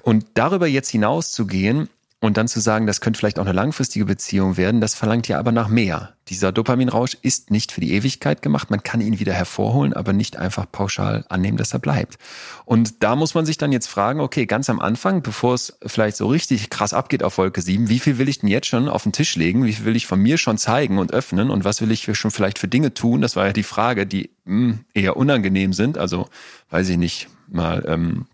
[0.03, 1.88] Und darüber jetzt hinauszugehen,
[2.22, 5.40] und dann zu sagen, das könnte vielleicht auch eine langfristige Beziehung werden, das verlangt ja
[5.40, 6.14] aber nach mehr.
[6.28, 8.70] Dieser Dopaminrausch ist nicht für die Ewigkeit gemacht.
[8.70, 12.18] Man kann ihn wieder hervorholen, aber nicht einfach pauschal annehmen, dass er bleibt.
[12.64, 16.16] Und da muss man sich dann jetzt fragen, okay, ganz am Anfang, bevor es vielleicht
[16.16, 19.02] so richtig krass abgeht auf Wolke 7, wie viel will ich denn jetzt schon auf
[19.02, 19.64] den Tisch legen?
[19.64, 21.50] Wie viel will ich von mir schon zeigen und öffnen?
[21.50, 23.20] Und was will ich schon vielleicht für Dinge tun?
[23.20, 25.98] Das war ja die Frage, die mh, hm, eher unangenehm sind.
[25.98, 26.28] Also,
[26.70, 28.26] weiß ich nicht, mal ähm,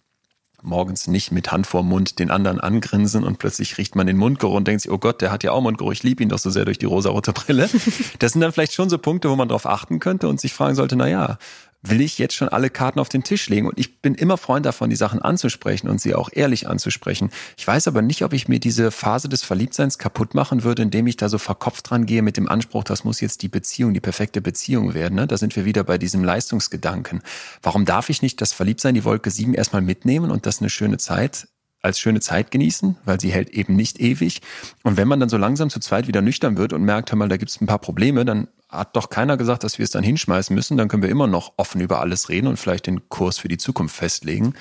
[0.62, 4.56] morgens nicht mit Hand vor Mund den anderen angrinsen und plötzlich riecht man den Mundgeruch
[4.56, 6.50] und denkt sich, oh Gott, der hat ja auch Mundgeruch, ich liebe ihn doch so
[6.50, 7.68] sehr durch die rosarote Brille.
[8.18, 10.74] Das sind dann vielleicht schon so Punkte, wo man drauf achten könnte und sich fragen
[10.74, 11.38] sollte, na ja,
[11.82, 13.66] will ich jetzt schon alle Karten auf den Tisch legen.
[13.66, 17.30] Und ich bin immer Freund davon, die Sachen anzusprechen und sie auch ehrlich anzusprechen.
[17.56, 21.06] Ich weiß aber nicht, ob ich mir diese Phase des Verliebtseins kaputt machen würde, indem
[21.06, 24.00] ich da so verkopft dran gehe mit dem Anspruch, das muss jetzt die Beziehung, die
[24.00, 25.14] perfekte Beziehung werden.
[25.14, 25.26] Ne?
[25.26, 27.22] Da sind wir wieder bei diesem Leistungsgedanken.
[27.62, 30.98] Warum darf ich nicht das Verliebtsein, die Wolke 7 erstmal mitnehmen und das eine schöne
[30.98, 31.48] Zeit
[31.80, 34.42] als schöne Zeit genießen, weil sie hält eben nicht ewig.
[34.82, 37.28] Und wenn man dann so langsam zu zweit wieder nüchtern wird und merkt, hör mal,
[37.28, 40.04] da gibt es ein paar Probleme, dann hat doch keiner gesagt, dass wir es dann
[40.04, 40.76] hinschmeißen müssen.
[40.76, 43.56] Dann können wir immer noch offen über alles reden und vielleicht den Kurs für die
[43.56, 44.54] Zukunft festlegen.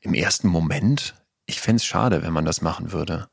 [0.00, 1.14] Im ersten Moment,
[1.46, 3.28] ich fände es schade, wenn man das machen würde.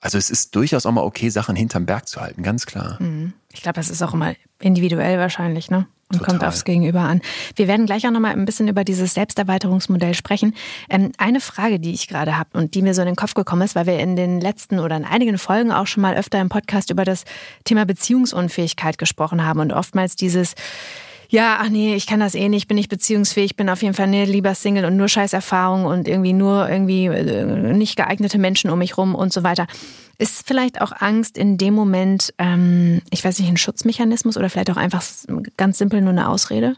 [0.00, 3.02] Also es ist durchaus auch mal okay, Sachen hinterm Berg zu halten, ganz klar.
[3.02, 3.32] Mhm.
[3.52, 5.86] Ich glaube, das ist auch immer individuell wahrscheinlich, ne?
[6.18, 6.38] Total.
[6.38, 7.20] kommt aufs Gegenüber an.
[7.56, 10.54] Wir werden gleich auch noch mal ein bisschen über dieses Selbsterweiterungsmodell sprechen.
[10.88, 13.62] Ähm, eine Frage, die ich gerade habe und die mir so in den Kopf gekommen
[13.62, 16.48] ist, weil wir in den letzten oder in einigen Folgen auch schon mal öfter im
[16.48, 17.24] Podcast über das
[17.64, 20.54] Thema Beziehungsunfähigkeit gesprochen haben und oftmals dieses
[21.34, 24.06] ja, ach nee, ich kann das eh nicht, bin nicht beziehungsfähig, bin auf jeden Fall
[24.06, 28.78] nee, lieber Single und nur Scheißerfahrung und irgendwie nur irgendwie äh, nicht geeignete Menschen um
[28.78, 29.66] mich rum und so weiter.
[30.16, 34.70] Ist vielleicht auch Angst in dem Moment, ähm, ich weiß nicht, ein Schutzmechanismus oder vielleicht
[34.70, 35.02] auch einfach
[35.56, 36.76] ganz simpel nur eine Ausrede?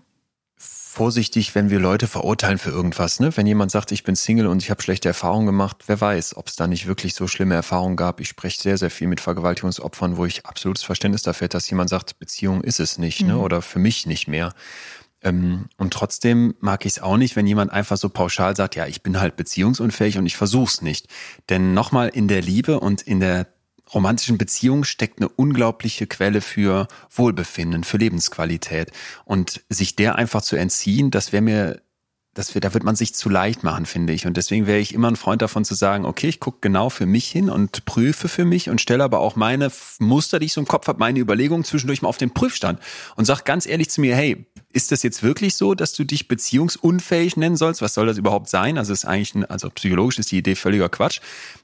[0.97, 3.21] Vorsichtig, wenn wir Leute verurteilen für irgendwas.
[3.21, 3.37] Ne?
[3.37, 6.49] Wenn jemand sagt, ich bin Single und ich habe schlechte Erfahrungen gemacht, wer weiß, ob
[6.49, 8.19] es da nicht wirklich so schlimme Erfahrungen gab.
[8.19, 11.91] Ich spreche sehr, sehr viel mit Vergewaltigungsopfern, wo ich absolutes Verständnis dafür hätte, dass jemand
[11.91, 13.35] sagt, Beziehung ist es nicht ne?
[13.35, 13.39] mhm.
[13.41, 13.45] ne?
[13.45, 14.55] oder für mich nicht mehr.
[15.23, 18.87] Ähm, und trotzdem mag ich es auch nicht, wenn jemand einfach so pauschal sagt, ja,
[18.87, 21.09] ich bin halt beziehungsunfähig und ich versuch's nicht.
[21.51, 23.47] Denn nochmal in der Liebe und in der
[23.97, 28.93] romantischen Beziehung steckt eine unglaubliche Quelle für Wohlbefinden, für Lebensqualität.
[29.25, 31.81] Und sich der einfach zu entziehen, das wäre mir,
[32.35, 34.27] das wär, da wird man sich zu leicht machen, finde ich.
[34.27, 37.07] Und deswegen wäre ich immer ein Freund davon zu sagen, okay, ich gucke genau für
[37.07, 40.61] mich hin und prüfe für mich und stelle aber auch meine Muster, die ich so
[40.61, 42.79] im Kopf habe, meine Überlegungen zwischendurch mal auf den Prüfstand
[43.17, 44.45] und sag ganz ehrlich zu mir, hey,
[44.75, 47.81] ist das jetzt wirklich so, dass du dich beziehungsunfähig nennen sollst?
[47.81, 48.77] Was soll das überhaupt sein?
[48.77, 51.21] Also ist eigentlich, ein, also psychologisch ist die Idee völliger Quatsch.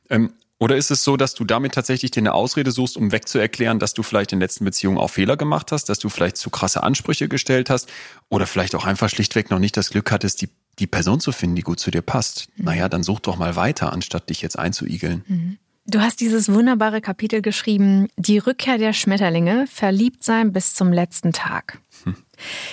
[0.08, 0.32] Ähm,
[0.62, 3.94] oder ist es so, dass du damit tatsächlich dir eine Ausrede suchst, um wegzuerklären, dass
[3.94, 6.84] du vielleicht in den letzten Beziehungen auch Fehler gemacht hast, dass du vielleicht zu krasse
[6.84, 7.90] Ansprüche gestellt hast
[8.28, 10.48] oder vielleicht auch einfach schlichtweg noch nicht das Glück hattest, die,
[10.78, 12.46] die Person zu finden, die gut zu dir passt?
[12.54, 12.66] Mhm.
[12.66, 15.24] Naja, dann such doch mal weiter, anstatt dich jetzt einzuigeln.
[15.26, 15.58] Mhm.
[15.84, 21.32] Du hast dieses wunderbare Kapitel geschrieben, die Rückkehr der Schmetterlinge, verliebt sein bis zum letzten
[21.32, 21.80] Tag.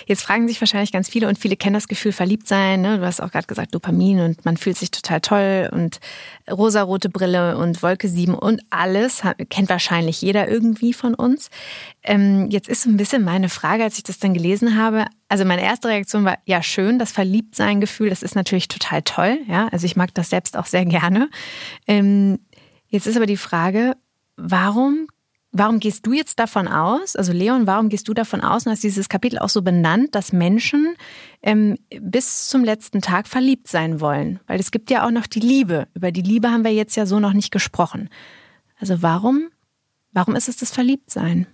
[0.05, 2.81] Jetzt fragen sich wahrscheinlich ganz viele und viele kennen das Gefühl verliebt sein.
[2.81, 2.99] Ne?
[2.99, 5.99] Du hast auch gerade gesagt Dopamin und man fühlt sich total toll und
[6.49, 11.49] rosarote Brille und Wolke 7 und alles kennt wahrscheinlich jeder irgendwie von uns.
[12.03, 15.05] Ähm, jetzt ist so ein bisschen meine Frage, als ich das dann gelesen habe.
[15.27, 19.39] Also meine erste Reaktion war ja schön, das Verliebtsein-Gefühl, das ist natürlich total toll.
[19.47, 21.29] Ja, also ich mag das selbst auch sehr gerne.
[21.87, 22.39] Ähm,
[22.87, 23.95] jetzt ist aber die Frage,
[24.37, 25.07] warum
[25.51, 28.83] Warum gehst du jetzt davon aus, also Leon, warum gehst du davon aus und hast
[28.83, 30.95] dieses Kapitel auch so benannt, dass Menschen
[31.41, 34.39] ähm, bis zum letzten Tag verliebt sein wollen?
[34.45, 35.87] Weil es gibt ja auch noch die Liebe.
[35.95, 38.09] Über die Liebe haben wir jetzt ja so noch nicht gesprochen.
[38.79, 39.47] Also warum,
[40.11, 41.47] warum ist es das Verliebtsein?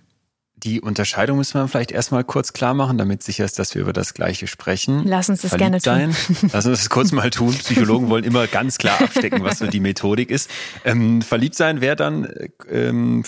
[0.58, 3.92] Die Unterscheidung müssen wir vielleicht erstmal kurz klar machen, damit sicher ist, dass wir über
[3.92, 5.02] das Gleiche sprechen.
[5.06, 6.16] Lass uns das Verliebt gerne tun.
[6.52, 7.54] Lass uns das kurz mal tun.
[7.58, 10.50] Psychologen wollen immer ganz klar abstecken, was so die Methodik ist.
[10.84, 12.28] Ähm, verliebt sein wäre dann
[12.70, 13.22] ähm,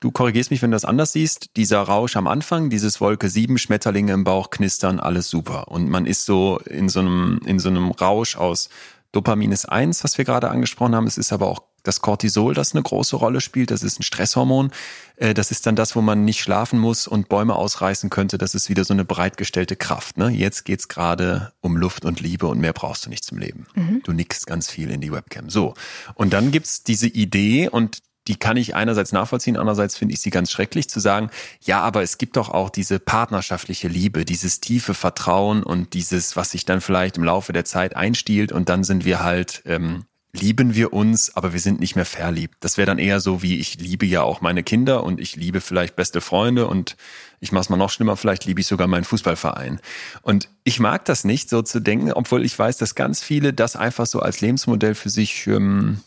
[0.00, 3.58] du korrigierst mich, wenn du das anders siehst, dieser Rausch am Anfang, dieses Wolke 7,
[3.58, 5.68] Schmetterlinge im Bauch, knistern, alles super.
[5.68, 8.68] Und man ist so in so einem, in so einem Rausch aus
[9.12, 11.06] Dopamin ist eins, was wir gerade angesprochen haben.
[11.06, 13.70] Es ist aber auch das Cortisol, das eine große Rolle spielt.
[13.70, 14.72] Das ist ein Stresshormon.
[15.16, 18.38] Äh, das ist dann das, wo man nicht schlafen muss und Bäume ausreißen könnte.
[18.38, 20.18] Das ist wieder so eine bereitgestellte Kraft.
[20.18, 20.28] Ne?
[20.28, 23.66] Jetzt geht's gerade um Luft und Liebe und mehr brauchst du nicht zum Leben.
[23.74, 24.02] Mhm.
[24.04, 25.48] Du nickst ganz viel in die Webcam.
[25.48, 25.74] So.
[26.14, 30.30] Und dann gibt's diese Idee und die kann ich einerseits nachvollziehen, andererseits finde ich sie
[30.30, 34.94] ganz schrecklich zu sagen, ja, aber es gibt doch auch diese partnerschaftliche Liebe, dieses tiefe
[34.94, 39.04] Vertrauen und dieses, was sich dann vielleicht im Laufe der Zeit einstiehlt und dann sind
[39.04, 42.56] wir halt, ähm, lieben wir uns, aber wir sind nicht mehr verliebt.
[42.60, 45.60] Das wäre dann eher so wie, ich liebe ja auch meine Kinder und ich liebe
[45.60, 46.96] vielleicht beste Freunde und
[47.40, 49.80] ich mache es mal noch schlimmer, vielleicht liebe ich sogar meinen Fußballverein.
[50.22, 53.76] Und ich mag das nicht, so zu denken, obwohl ich weiß, dass ganz viele das
[53.76, 56.00] einfach so als Lebensmodell für sich ähm,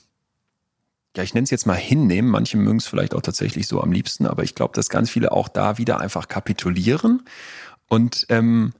[1.19, 2.29] ja, ich nenne es jetzt mal hinnehmen.
[2.29, 5.33] Manche mögen es vielleicht auch tatsächlich so am liebsten, aber ich glaube, dass ganz viele
[5.33, 7.23] auch da wieder einfach kapitulieren
[7.89, 8.71] und ähm,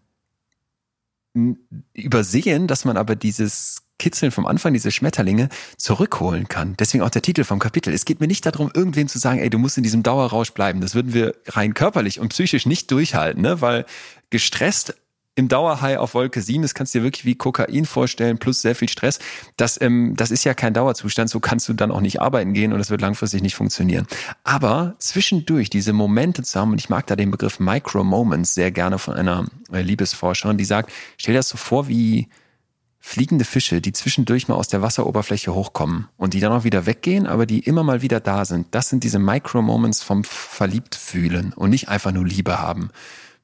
[1.93, 6.77] übersehen, dass man aber dieses Kitzeln vom Anfang, diese Schmetterlinge, zurückholen kann.
[6.79, 7.93] Deswegen auch der Titel vom Kapitel.
[7.93, 10.79] Es geht mir nicht darum, irgendwem zu sagen, ey, du musst in diesem Dauerrausch bleiben.
[10.79, 13.59] Das würden wir rein körperlich und psychisch nicht durchhalten, ne?
[13.59, 13.85] weil
[14.29, 14.95] gestresst
[15.39, 18.75] im Dauerhigh auf Wolke 7, das kannst du dir wirklich wie Kokain vorstellen, plus sehr
[18.75, 19.19] viel Stress.
[19.57, 22.73] Das, ähm, das ist ja kein Dauerzustand, so kannst du dann auch nicht arbeiten gehen
[22.73, 24.05] und das wird langfristig nicht funktionieren.
[24.43, 28.99] Aber zwischendurch diese Momente zu haben, und ich mag da den Begriff Micro-Moments sehr gerne
[28.99, 32.27] von einer äh, Liebesforscherin, die sagt, stell dir das so vor wie
[32.99, 37.27] fliegende Fische, die zwischendurch mal aus der Wasseroberfläche hochkommen und die dann auch wieder weggehen,
[37.27, 38.67] aber die immer mal wieder da sind.
[38.71, 42.91] Das sind diese Micro-Moments vom Verliebtfühlen und nicht einfach nur Liebe haben.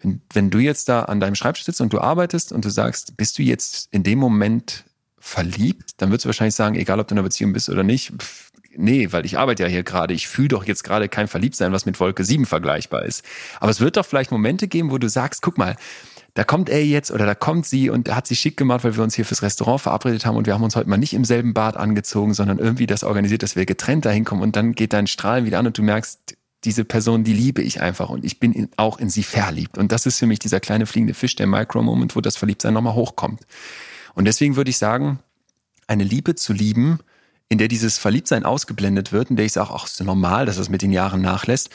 [0.05, 3.17] Wenn, wenn du jetzt da an deinem Schreibtisch sitzt und du arbeitest und du sagst,
[3.17, 4.83] bist du jetzt in dem Moment
[5.19, 8.13] verliebt, dann würdest du wahrscheinlich sagen, egal ob du in einer Beziehung bist oder nicht,
[8.21, 11.71] pff, nee, weil ich arbeite ja hier gerade, ich fühle doch jetzt gerade kein Verliebtsein,
[11.71, 13.23] was mit Wolke 7 vergleichbar ist.
[13.59, 15.75] Aber es wird doch vielleicht Momente geben, wo du sagst, guck mal,
[16.35, 19.03] da kommt er jetzt oder da kommt sie und hat sich schick gemacht, weil wir
[19.03, 21.53] uns hier fürs Restaurant verabredet haben und wir haben uns heute mal nicht im selben
[21.53, 25.07] Bad angezogen, sondern irgendwie das organisiert, dass wir getrennt dahin kommen und dann geht dein
[25.07, 28.53] Strahlen wieder an und du merkst, diese Person, die liebe ich einfach und ich bin
[28.53, 29.77] in, auch in sie verliebt.
[29.77, 32.95] Und das ist für mich dieser kleine fliegende Fisch, der Micro-Moment, wo das Verliebtsein nochmal
[32.95, 33.41] hochkommt.
[34.15, 35.19] Und deswegen würde ich sagen,
[35.87, 36.99] eine Liebe zu lieben,
[37.49, 40.69] in der dieses Verliebtsein ausgeblendet wird, in der ich sage, ach, ist normal, dass es
[40.69, 41.69] mit den Jahren nachlässt,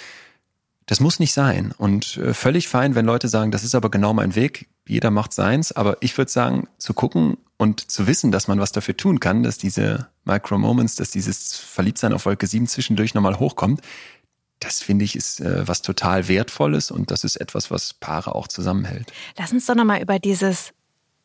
[0.87, 1.73] Das muss nicht sein.
[1.79, 4.67] Und äh, völlig fein, wenn Leute sagen, das ist aber genau mein Weg.
[4.89, 5.71] Jeder macht seins.
[5.71, 9.45] Aber ich würde sagen, zu gucken und zu wissen, dass man was dafür tun kann,
[9.45, 13.83] dass diese Micro-Moments, dass dieses Verliebtsein auf Wolke 7 zwischendurch nochmal hochkommt,
[14.61, 18.47] das finde ich ist äh, was total Wertvolles und das ist etwas, was Paare auch
[18.47, 19.13] zusammenhält.
[19.37, 20.73] Lass uns doch nochmal über dieses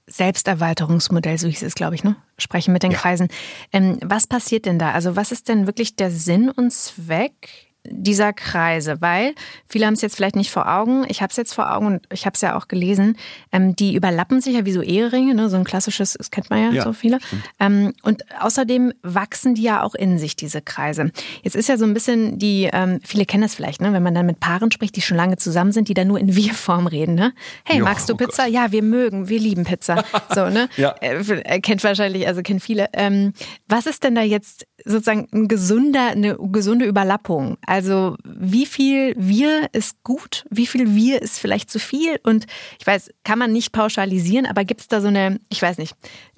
[0.07, 2.15] Selbsterweiterungsmodell, so hieß es, glaube ich, ne?
[2.37, 2.97] Sprechen mit den ja.
[2.97, 3.27] Kreisen.
[3.71, 4.91] Ähm, was passiert denn da?
[4.91, 9.33] Also, was ist denn wirklich der Sinn und Zweck dieser Kreise, weil
[9.67, 12.07] viele haben es jetzt vielleicht nicht vor Augen, ich habe es jetzt vor Augen und
[12.11, 13.17] ich habe es ja auch gelesen,
[13.51, 15.49] ähm, die überlappen sich ja wie so Eheringe, ne?
[15.49, 17.19] so ein klassisches, das kennt man ja, ja so viele.
[17.59, 21.11] Ähm, und außerdem wachsen die ja auch in sich, diese Kreise.
[21.43, 23.93] Jetzt ist ja so ein bisschen die, ähm, viele kennen das vielleicht, ne?
[23.93, 26.35] wenn man dann mit Paaren spricht, die schon lange zusammen sind, die dann nur in
[26.35, 27.15] Wir-Form reden.
[27.15, 27.33] Ne?
[27.63, 28.45] Hey, jo, magst du oh Pizza?
[28.47, 30.03] Oh ja, wir mögen, wir lieben Pizza.
[30.33, 30.69] So, ne?
[30.75, 30.95] ja.
[31.01, 32.87] äh, kennt wahrscheinlich, also kennt viele.
[32.93, 33.33] Ähm,
[33.67, 37.57] was ist denn da jetzt sozusagen ein gesunder, eine gesunde Überlappung?
[37.65, 37.74] Also
[38.23, 42.19] wie viel wir ist gut, wie viel wir ist vielleicht zu viel?
[42.23, 42.45] Und
[42.79, 45.95] ich weiß, kann man nicht pauschalisieren, aber gibt es da so eine, ich weiß nicht,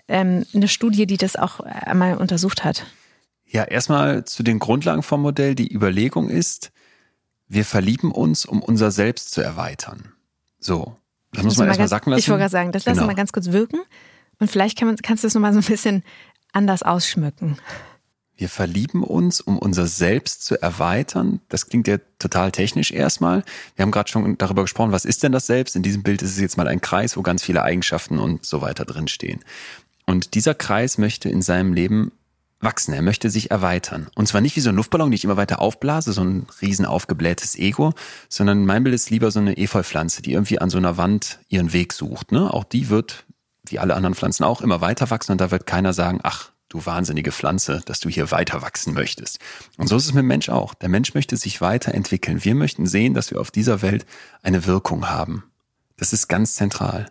[0.07, 2.85] ähm, eine Studie, die das auch einmal untersucht hat?
[3.45, 5.55] Ja, erstmal zu den Grundlagen vom Modell.
[5.55, 6.71] Die Überlegung ist,
[7.47, 10.13] wir verlieben uns, um unser Selbst zu erweitern.
[10.59, 10.97] So.
[11.31, 12.19] Das, muss man erstmal sacken lassen.
[12.19, 13.07] Ich wollte gerade sagen, das lassen wir genau.
[13.07, 13.79] mal ganz kurz wirken.
[14.39, 16.03] Und vielleicht kann man, kannst du das nochmal so ein bisschen
[16.53, 17.57] anders ausschmücken.
[18.37, 21.41] Wir verlieben uns, um unser Selbst zu erweitern.
[21.49, 23.43] Das klingt ja total technisch erstmal.
[23.75, 25.75] Wir haben gerade schon darüber gesprochen, was ist denn das Selbst?
[25.75, 28.61] In diesem Bild ist es jetzt mal ein Kreis, wo ganz viele Eigenschaften und so
[28.61, 29.39] weiter drinstehen.
[30.05, 32.11] Und dieser Kreis möchte in seinem Leben
[32.59, 32.93] wachsen.
[32.93, 34.07] Er möchte sich erweitern.
[34.15, 36.85] Und zwar nicht wie so ein Luftballon, den ich immer weiter aufblase, so ein riesen
[36.85, 37.93] aufgeblähtes Ego,
[38.29, 41.73] sondern mein Bild ist lieber so eine Efeupflanze, die irgendwie an so einer Wand ihren
[41.73, 42.31] Weg sucht.
[42.31, 42.51] Ne?
[42.53, 43.25] Auch die wird,
[43.65, 46.85] wie alle anderen Pflanzen auch, immer weiter wachsen und da wird keiner sagen, ach, du
[46.85, 49.39] wahnsinnige Pflanze, dass du hier weiter wachsen möchtest.
[49.77, 50.73] Und so ist es mit dem Mensch auch.
[50.73, 52.43] Der Mensch möchte sich weiterentwickeln.
[52.43, 54.05] Wir möchten sehen, dass wir auf dieser Welt
[54.43, 55.43] eine Wirkung haben.
[55.97, 57.07] Das ist ganz zentral.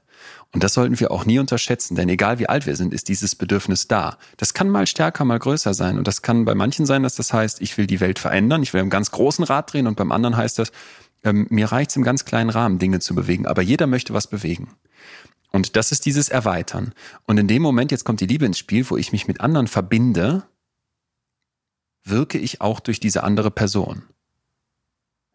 [0.52, 3.34] Und das sollten wir auch nie unterschätzen, denn egal wie alt wir sind, ist dieses
[3.34, 4.16] Bedürfnis da.
[4.36, 5.98] Das kann mal stärker, mal größer sein.
[5.98, 8.72] Und das kann bei manchen sein, dass das heißt, ich will die Welt verändern, ich
[8.72, 10.72] will im ganz großen Rad drehen und beim anderen heißt das,
[11.24, 13.46] ähm, mir reicht es im ganz kleinen Rahmen, Dinge zu bewegen.
[13.46, 14.68] Aber jeder möchte was bewegen.
[15.52, 16.92] Und das ist dieses Erweitern.
[17.26, 19.68] Und in dem Moment, jetzt kommt die Liebe ins Spiel, wo ich mich mit anderen
[19.68, 20.44] verbinde,
[22.04, 24.04] wirke ich auch durch diese andere Person.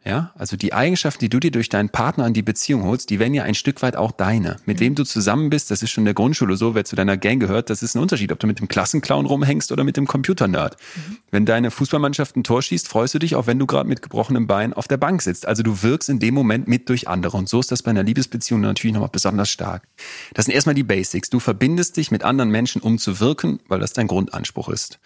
[0.04, 3.20] Ja, also die Eigenschaften, die du dir durch deinen Partner an die Beziehung holst, die
[3.20, 4.56] werden ja ein Stück weit auch deine.
[4.66, 7.18] Mit wem du zusammen bist, das ist schon in der Grundschule so, wer zu deiner
[7.18, 10.08] Gang gehört, das ist ein Unterschied, ob du mit dem Klassenclown rumhängst oder mit dem
[10.08, 10.76] Computernerd.
[10.96, 11.18] Mhm.
[11.30, 14.48] Wenn deine Fußballmannschaft ein Tor schießt, freust du dich, auch wenn du gerade mit gebrochenem
[14.48, 15.48] Bein auf der Bank sitzt.
[15.48, 17.38] Also du wirkst in dem Moment mit durch andere.
[17.38, 19.88] Und so ist das bei einer Liebesbeziehung natürlich nochmal besonders stark.
[20.34, 21.30] Das sind erstmal die Basics.
[21.30, 25.00] Du verbindest dich mit anderen Menschen, um zu wirken, weil das dein Grundanspruch ist.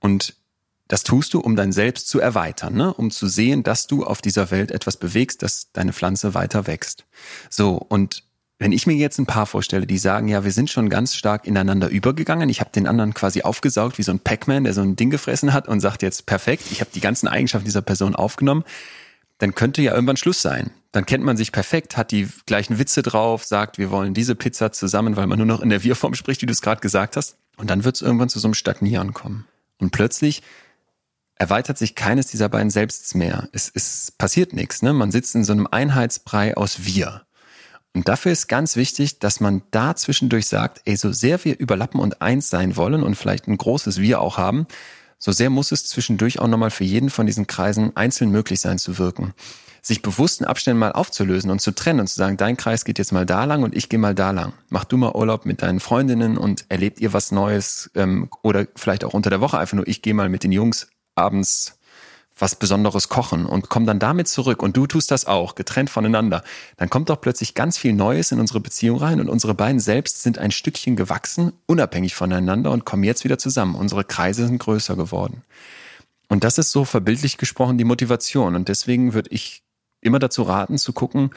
[0.00, 0.34] Und
[0.88, 2.92] das tust du, um dein Selbst zu erweitern, ne?
[2.92, 7.04] um zu sehen, dass du auf dieser Welt etwas bewegst, dass deine Pflanze weiter wächst.
[7.48, 8.22] So, und
[8.58, 11.46] wenn ich mir jetzt ein Paar vorstelle, die sagen, ja, wir sind schon ganz stark
[11.46, 14.96] ineinander übergegangen, ich habe den anderen quasi aufgesaugt wie so ein Pac-Man, der so ein
[14.96, 18.64] Ding gefressen hat und sagt jetzt, perfekt, ich habe die ganzen Eigenschaften dieser Person aufgenommen,
[19.38, 20.70] dann könnte ja irgendwann Schluss sein.
[20.92, 24.70] Dann kennt man sich perfekt, hat die gleichen Witze drauf, sagt, wir wollen diese Pizza
[24.70, 27.36] zusammen, weil man nur noch in der Wir-Form spricht, wie du es gerade gesagt hast.
[27.56, 29.46] Und dann wird es irgendwann zu so einem Stagnieren kommen.
[29.78, 30.42] Und plötzlich
[31.36, 33.48] erweitert sich keines dieser beiden Selbsts mehr.
[33.52, 34.82] Es, es passiert nichts.
[34.82, 34.92] Ne?
[34.92, 37.22] Man sitzt in so einem Einheitsbrei aus Wir.
[37.94, 42.00] Und dafür ist ganz wichtig, dass man da zwischendurch sagt, ey, so sehr wir überlappen
[42.00, 44.66] und eins sein wollen und vielleicht ein großes Wir auch haben,
[45.18, 48.78] so sehr muss es zwischendurch auch nochmal für jeden von diesen Kreisen einzeln möglich sein
[48.78, 49.32] zu wirken.
[49.80, 53.12] Sich bewussten Abständen mal aufzulösen und zu trennen und zu sagen, dein Kreis geht jetzt
[53.12, 54.54] mal da lang und ich gehe mal da lang.
[54.70, 59.04] Mach du mal Urlaub mit deinen Freundinnen und erlebt ihr was Neues ähm, oder vielleicht
[59.04, 61.78] auch unter der Woche einfach nur, ich gehe mal mit den Jungs abends
[62.36, 66.42] was Besonderes kochen und komm dann damit zurück und du tust das auch, getrennt voneinander,
[66.76, 70.22] dann kommt doch plötzlich ganz viel Neues in unsere Beziehung rein und unsere beiden selbst
[70.22, 73.76] sind ein Stückchen gewachsen, unabhängig voneinander und kommen jetzt wieder zusammen.
[73.76, 75.44] Unsere Kreise sind größer geworden.
[76.28, 79.62] Und das ist so verbildlich gesprochen die Motivation und deswegen würde ich
[80.00, 81.30] immer dazu raten zu gucken,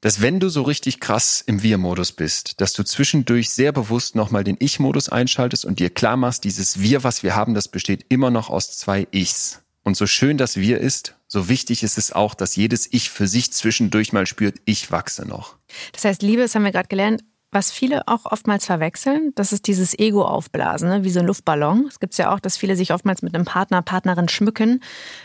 [0.00, 4.44] dass wenn du so richtig krass im Wir-Modus bist, dass du zwischendurch sehr bewusst nochmal
[4.44, 8.30] den Ich-Modus einschaltest und dir klar machst, dieses Wir, was wir haben, das besteht immer
[8.30, 9.62] noch aus zwei Ichs.
[9.82, 13.26] Und so schön das Wir ist, so wichtig ist es auch, dass jedes Ich für
[13.26, 15.56] sich zwischendurch mal spürt, ich wachse noch.
[15.92, 17.22] Das heißt, Liebe, das haben wir gerade gelernt,
[17.52, 21.04] was viele auch oftmals verwechseln, das ist dieses Ego aufblasen, ne?
[21.04, 21.86] wie so ein Luftballon.
[21.88, 24.80] Es gibt ja auch, dass viele sich oftmals mit einem Partner, Partnerin schmücken,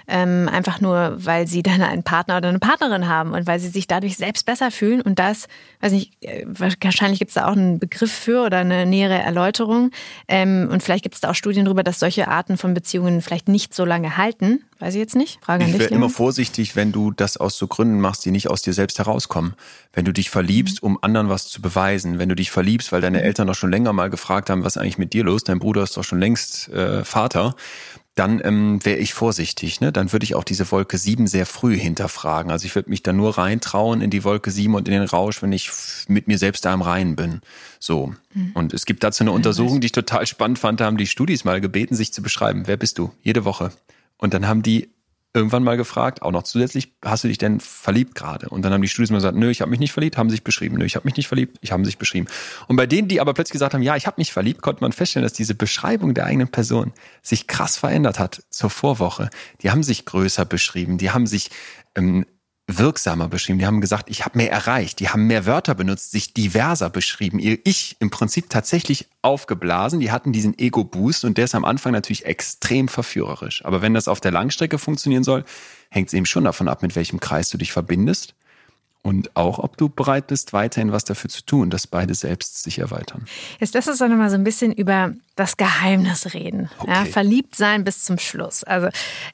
[0.07, 3.67] ähm, einfach nur, weil sie dann einen Partner oder eine Partnerin haben und weil sie
[3.67, 5.01] sich dadurch selbst besser fühlen.
[5.01, 5.47] Und das,
[5.82, 9.91] weiß nicht, äh, wahrscheinlich gibt es da auch einen Begriff für oder eine nähere Erläuterung.
[10.28, 13.47] Ähm, und vielleicht gibt es da auch Studien darüber, dass solche Arten von Beziehungen vielleicht
[13.47, 15.39] nicht so lange halten, Weiß ich jetzt nicht.
[15.41, 15.82] Frage an dich.
[15.82, 18.73] Ich wäre immer vorsichtig, wenn du das aus so Gründen machst, die nicht aus dir
[18.73, 19.53] selbst herauskommen.
[19.93, 20.88] Wenn du dich verliebst, mhm.
[20.88, 22.19] um anderen was zu beweisen.
[22.19, 23.23] Wenn du dich verliebst, weil deine mhm.
[23.23, 25.43] Eltern doch schon länger mal gefragt haben, was eigentlich mit dir los?
[25.43, 27.55] Dein Bruder ist doch schon längst äh, Vater
[28.15, 29.82] dann ähm, wäre ich vorsichtig.
[29.82, 29.91] Ne?
[29.91, 32.49] Dann würde ich auch diese Wolke 7 sehr früh hinterfragen.
[32.49, 35.43] Also ich würde mich da nur reintrauen in die Wolke 7 und in den Rausch,
[35.43, 35.69] wenn ich
[36.07, 37.41] mit mir selbst da im Reinen bin.
[37.78, 38.13] So.
[38.34, 38.51] Mhm.
[38.53, 40.80] Und es gibt dazu eine Untersuchung, die ich total spannend fand.
[40.80, 42.63] Da haben die Studis mal gebeten, sich zu beschreiben.
[42.67, 43.11] Wer bist du?
[43.21, 43.71] Jede Woche.
[44.18, 44.89] Und dann haben die
[45.36, 48.47] irgendwann mal gefragt, auch noch zusätzlich, hast du dich denn verliebt gerade?
[48.47, 50.43] Und dann haben die Studis mal gesagt, nö, ich habe mich nicht verliebt, haben sich
[50.43, 52.28] beschrieben, nö, ich habe mich nicht verliebt, ich habe sich beschrieben.
[52.68, 54.93] Und bei denen, die aber plötzlich gesagt haben, ja, ich habe mich verliebt, konnte man
[54.93, 59.30] feststellen, dass diese Beschreibung der eigenen Person sich krass verändert hat zur Vorwoche.
[59.61, 61.51] Die haben sich größer beschrieben, die haben sich
[61.95, 62.26] ähm,
[62.68, 63.59] wirksamer beschrieben.
[63.59, 64.99] Die haben gesagt, ich habe mehr erreicht.
[64.99, 67.38] Die haben mehr Wörter benutzt, sich diverser beschrieben.
[67.39, 69.99] Ihr Ich im Prinzip tatsächlich aufgeblasen.
[69.99, 73.63] Die hatten diesen Ego-Boost und der ist am Anfang natürlich extrem verführerisch.
[73.66, 75.45] Aber wenn das auf der Langstrecke funktionieren soll,
[75.89, 78.36] hängt es eben schon davon ab, mit welchem Kreis du dich verbindest
[79.06, 82.80] und auch, ob du bereit bist, weiterhin was dafür zu tun, dass beide selbst sich
[82.80, 83.26] erweitern.
[83.60, 86.72] Jetzt lass uns doch nochmal so ein bisschen über das Geheimnis reden.
[86.80, 86.91] Okay.
[86.91, 88.64] Ja, verliebt sein bis zum Schluss.
[88.64, 88.88] Also,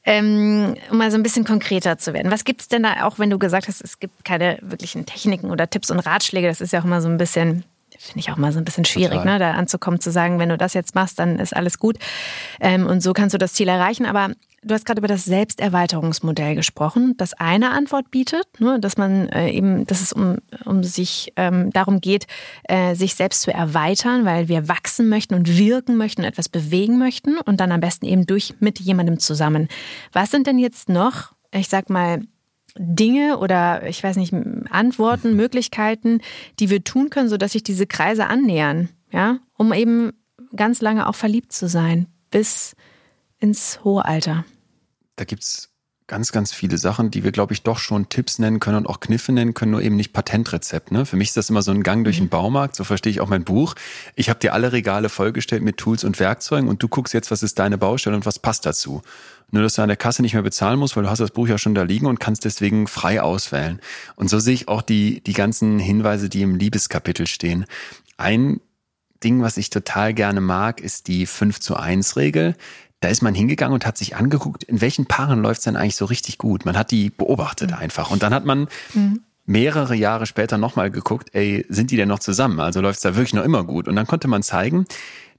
[0.03, 2.33] ähm, um mal so ein bisschen konkreter zu werden.
[2.33, 5.49] Was gibt es denn da, auch wenn du gesagt hast, es gibt keine wirklichen Techniken
[5.49, 7.63] oder Tipps und Ratschläge, das ist ja auch immer so ein bisschen
[7.97, 10.57] finde ich auch mal so ein bisschen schwierig, ne, da anzukommen, zu sagen, wenn du
[10.57, 11.97] das jetzt machst, dann ist alles gut.
[12.59, 14.07] Ähm, und so kannst du das Ziel erreichen.
[14.07, 14.31] Aber
[14.63, 19.49] Du hast gerade über das Selbsterweiterungsmodell gesprochen, das eine Antwort bietet, ne, dass man äh,
[19.49, 22.27] eben, dass es um, um sich ähm, darum geht,
[22.65, 27.39] äh, sich selbst zu erweitern, weil wir wachsen möchten und wirken möchten, etwas bewegen möchten
[27.39, 29.67] und dann am besten eben durch mit jemandem zusammen.
[30.13, 32.21] Was sind denn jetzt noch, ich sag mal,
[32.77, 34.33] Dinge oder ich weiß nicht,
[34.69, 36.21] Antworten, Möglichkeiten,
[36.59, 40.11] die wir tun können, sodass sich diese Kreise annähern, ja, um eben
[40.55, 42.75] ganz lange auch verliebt zu sein, bis
[43.41, 44.45] ins hohe Alter?
[45.17, 45.71] Da gibt es
[46.11, 48.99] ganz, ganz viele Sachen, die wir, glaube ich, doch schon Tipps nennen können und auch
[48.99, 50.91] Kniffe nennen können, nur eben nicht Patentrezept.
[50.91, 51.05] Ne?
[51.05, 52.31] Für mich ist das immer so ein Gang durch den mhm.
[52.31, 53.75] Baumarkt, so verstehe ich auch mein Buch.
[54.15, 57.43] Ich habe dir alle Regale vollgestellt mit Tools und Werkzeugen und du guckst jetzt, was
[57.43, 59.01] ist deine Baustelle und was passt dazu.
[59.51, 61.47] Nur, dass du an der Kasse nicht mehr bezahlen musst, weil du hast das Buch
[61.47, 63.79] ja schon da liegen und kannst deswegen frei auswählen.
[64.17, 67.65] Und so sehe ich auch die, die ganzen Hinweise, die im Liebeskapitel stehen.
[68.17, 68.59] Ein
[69.23, 72.55] Ding, was ich total gerne mag, ist die 5 zu 1 Regel
[73.01, 75.95] da ist man hingegangen und hat sich angeguckt, in welchen Paaren läuft es denn eigentlich
[75.95, 76.65] so richtig gut.
[76.65, 77.77] Man hat die beobachtet mhm.
[77.77, 78.11] einfach.
[78.11, 79.23] Und dann hat man mhm.
[79.45, 82.59] mehrere Jahre später nochmal geguckt, ey, sind die denn noch zusammen?
[82.59, 83.87] Also läuft es da wirklich noch immer gut?
[83.87, 84.85] Und dann konnte man zeigen,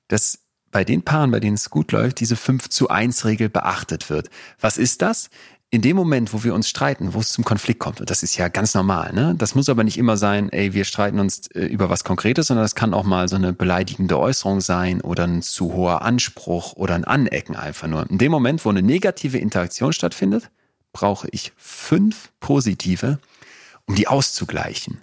[0.09, 0.41] dass
[0.73, 4.29] bei den Paaren, bei denen es gut läuft, diese 5 zu 1 Regel beachtet wird.
[4.59, 5.31] Was ist das?
[5.75, 8.37] In dem Moment, wo wir uns streiten, wo es zum Konflikt kommt, und das ist
[8.37, 9.35] ja ganz normal, ne?
[9.39, 12.63] Das muss aber nicht immer sein, ey, wir streiten uns äh, über was Konkretes, sondern
[12.63, 16.95] das kann auch mal so eine beleidigende Äußerung sein oder ein zu hoher Anspruch oder
[16.95, 18.09] ein Anecken einfach nur.
[18.11, 20.51] In dem Moment, wo eine negative Interaktion stattfindet,
[20.93, 23.19] brauche ich fünf positive,
[23.87, 25.01] um die auszugleichen.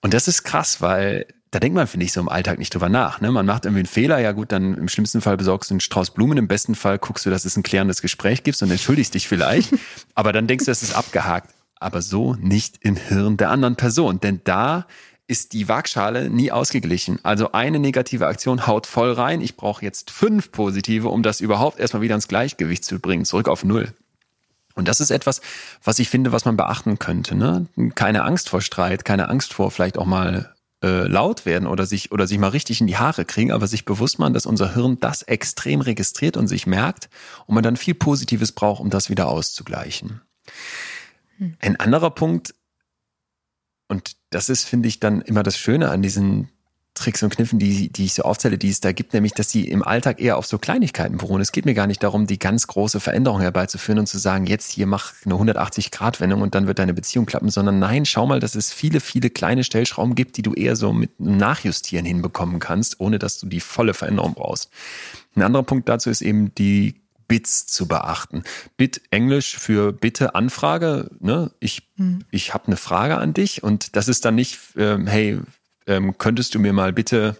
[0.00, 2.88] Und das ist krass, weil da denkt man, finde ich, so im Alltag nicht drüber
[2.88, 3.20] nach.
[3.20, 3.30] Ne?
[3.30, 6.10] Man macht irgendwie einen Fehler, ja gut, dann im schlimmsten Fall besorgst du einen Strauß
[6.10, 9.28] Blumen, im besten Fall guckst du, dass es ein klärendes Gespräch gibt und entschuldigst dich
[9.28, 9.74] vielleicht,
[10.14, 11.54] aber dann denkst du, es ist abgehakt.
[11.80, 14.86] Aber so nicht im Hirn der anderen Person, denn da
[15.28, 17.20] ist die Waagschale nie ausgeglichen.
[17.22, 19.42] Also eine negative Aktion haut voll rein.
[19.42, 23.46] Ich brauche jetzt fünf positive, um das überhaupt erstmal wieder ins Gleichgewicht zu bringen, zurück
[23.46, 23.92] auf Null.
[24.74, 25.40] Und das ist etwas,
[25.84, 27.34] was ich finde, was man beachten könnte.
[27.34, 27.66] Ne?
[27.94, 32.12] Keine Angst vor Streit, keine Angst vor vielleicht auch mal äh, laut werden oder sich
[32.12, 34.98] oder sich mal richtig in die Haare kriegen, aber sich bewusst machen, dass unser Hirn
[35.00, 37.08] das extrem registriert und sich merkt
[37.46, 40.20] und man dann viel Positives braucht, um das wieder auszugleichen.
[41.38, 41.56] Hm.
[41.60, 42.54] Ein anderer Punkt,
[43.88, 46.50] und das ist, finde ich, dann immer das Schöne an diesen
[46.98, 49.68] Tricks und Kniffen, die, die ich so aufzähle, die es da gibt, nämlich, dass sie
[49.68, 51.40] im Alltag eher auf so Kleinigkeiten beruhen.
[51.40, 54.70] Es geht mir gar nicht darum, die ganz große Veränderung herbeizuführen und zu sagen, jetzt
[54.70, 58.54] hier mach eine 180-Grad-Wendung und dann wird deine Beziehung klappen, sondern nein, schau mal, dass
[58.54, 63.18] es viele, viele kleine Stellschrauben gibt, die du eher so mit Nachjustieren hinbekommen kannst, ohne
[63.18, 64.70] dass du die volle Veränderung brauchst.
[65.34, 68.42] Ein anderer Punkt dazu ist eben die Bits zu beachten.
[68.76, 71.10] Bit Englisch für Bitte Anfrage.
[71.20, 71.52] Ne?
[71.60, 72.24] Ich, hm.
[72.30, 75.38] ich habe eine Frage an dich und das ist dann nicht, ähm, hey,
[75.88, 77.36] ähm, könntest du mir mal bitte,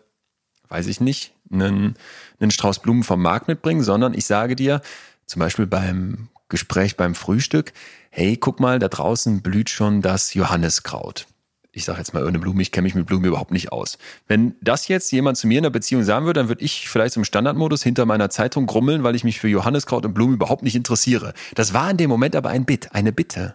[0.68, 1.94] weiß ich nicht, einen,
[2.40, 4.80] einen Strauß Blumen vom Markt mitbringen, sondern ich sage dir,
[5.26, 7.72] zum Beispiel beim Gespräch beim Frühstück,
[8.10, 11.26] hey, guck mal, da draußen blüht schon das Johanniskraut.
[11.72, 13.98] Ich sage jetzt mal irgendeine Blume, ich kenne mich mit Blumen überhaupt nicht aus.
[14.26, 17.16] Wenn das jetzt jemand zu mir in der Beziehung sagen würde, dann würde ich vielleicht
[17.16, 20.74] im Standardmodus hinter meiner Zeitung grummeln, weil ich mich für Johanniskraut und Blumen überhaupt nicht
[20.74, 21.34] interessiere.
[21.54, 23.54] Das war in dem Moment aber ein Bitt, eine Bitte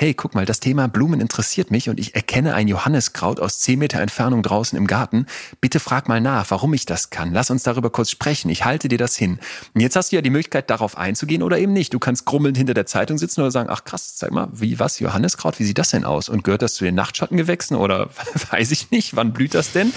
[0.00, 3.80] hey, guck mal, das Thema Blumen interessiert mich und ich erkenne ein Johanniskraut aus zehn
[3.80, 5.26] Meter Entfernung draußen im Garten.
[5.60, 7.32] Bitte frag mal nach, warum ich das kann.
[7.32, 8.48] Lass uns darüber kurz sprechen.
[8.48, 9.40] Ich halte dir das hin.
[9.74, 11.94] Und jetzt hast du ja die Möglichkeit, darauf einzugehen oder eben nicht.
[11.94, 15.00] Du kannst grummelnd hinter der Zeitung sitzen oder sagen, ach krass, zeig mal, wie was,
[15.00, 16.28] Johanniskraut, wie sieht das denn aus?
[16.28, 18.08] Und gehört das zu den Nachtschattengewächsen oder
[18.52, 19.92] weiß ich nicht, wann blüht das denn?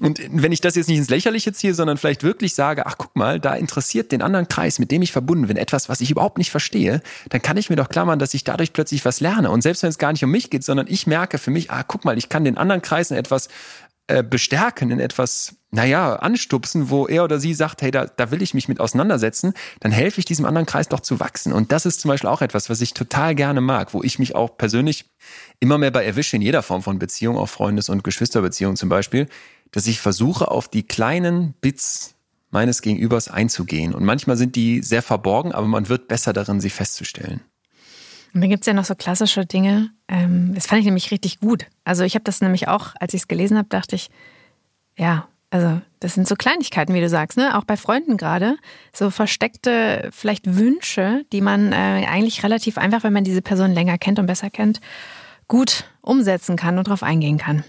[0.00, 3.16] Und wenn ich das jetzt nicht ins Lächerliche ziehe, sondern vielleicht wirklich sage, ach guck
[3.16, 6.38] mal, da interessiert den anderen Kreis, mit dem ich verbunden bin, etwas, was ich überhaupt
[6.38, 9.39] nicht verstehe, dann kann ich mir doch klar machen, dass ich dadurch plötzlich was lerne
[9.40, 9.52] lerne.
[9.52, 11.82] Und selbst wenn es gar nicht um mich geht, sondern ich merke für mich, ah,
[11.82, 13.48] guck mal, ich kann den anderen Kreis in etwas
[14.06, 18.42] äh, bestärken, in etwas, naja, anstupsen, wo er oder sie sagt, hey, da, da will
[18.42, 21.52] ich mich mit auseinandersetzen, dann helfe ich diesem anderen Kreis doch zu wachsen.
[21.52, 24.34] Und das ist zum Beispiel auch etwas, was ich total gerne mag, wo ich mich
[24.34, 25.06] auch persönlich
[25.60, 29.28] immer mehr bei erwische in jeder Form von Beziehung, auch Freundes- und Geschwisterbeziehung zum Beispiel,
[29.70, 32.14] dass ich versuche, auf die kleinen Bits
[32.50, 33.94] meines Gegenübers einzugehen.
[33.94, 37.42] Und manchmal sind die sehr verborgen, aber man wird besser darin, sie festzustellen.
[38.34, 39.90] Und dann gibt es ja noch so klassische Dinge.
[40.08, 41.66] Ähm, das fand ich nämlich richtig gut.
[41.84, 44.10] Also ich habe das nämlich auch, als ich es gelesen habe, dachte ich,
[44.96, 47.58] ja, also das sind so Kleinigkeiten, wie du sagst, ne?
[47.58, 48.56] Auch bei Freunden gerade.
[48.92, 53.98] So versteckte vielleicht Wünsche, die man äh, eigentlich relativ einfach, wenn man diese Person länger
[53.98, 54.80] kennt und besser kennt,
[55.48, 57.64] gut umsetzen kann und darauf eingehen kann.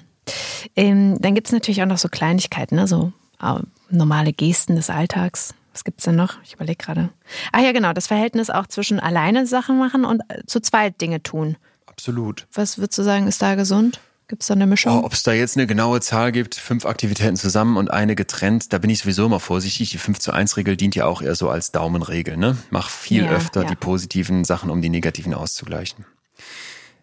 [0.75, 2.87] Ähm, dann gibt es natürlich auch noch so Kleinigkeiten, ne?
[2.87, 3.59] so äh,
[3.89, 5.55] normale Gesten des Alltags.
[5.71, 6.41] Was gibt's denn noch?
[6.43, 7.09] Ich überlege gerade.
[7.51, 11.23] Ah ja, genau, das Verhältnis auch zwischen alleine Sachen machen und äh, zu zweit Dinge
[11.23, 11.57] tun.
[11.85, 12.47] Absolut.
[12.53, 14.01] Was würdest du sagen, ist da gesund?
[14.27, 14.97] Gibt es da eine Mischung?
[14.97, 18.71] Oh, Ob es da jetzt eine genaue Zahl gibt, fünf Aktivitäten zusammen und eine getrennt,
[18.71, 19.89] da bin ich sowieso immer vorsichtig.
[19.91, 22.37] Die 5 zu 1 Regel dient ja auch eher so als Daumenregel.
[22.37, 22.57] Ne?
[22.69, 23.67] Mach viel ja, öfter ja.
[23.67, 26.05] die positiven Sachen, um die negativen auszugleichen.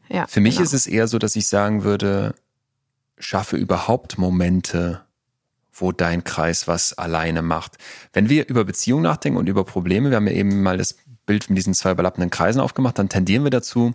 [0.08, 0.64] Ja, Für mich genau.
[0.64, 2.34] ist es eher so, dass ich sagen würde,
[3.18, 5.02] schaffe überhaupt Momente,
[5.80, 7.78] wo dein Kreis was alleine macht.
[8.12, 11.48] Wenn wir über Beziehungen nachdenken und über Probleme, wir haben ja eben mal das Bild
[11.50, 13.94] mit diesen zwei überlappenden Kreisen aufgemacht, dann tendieren wir dazu,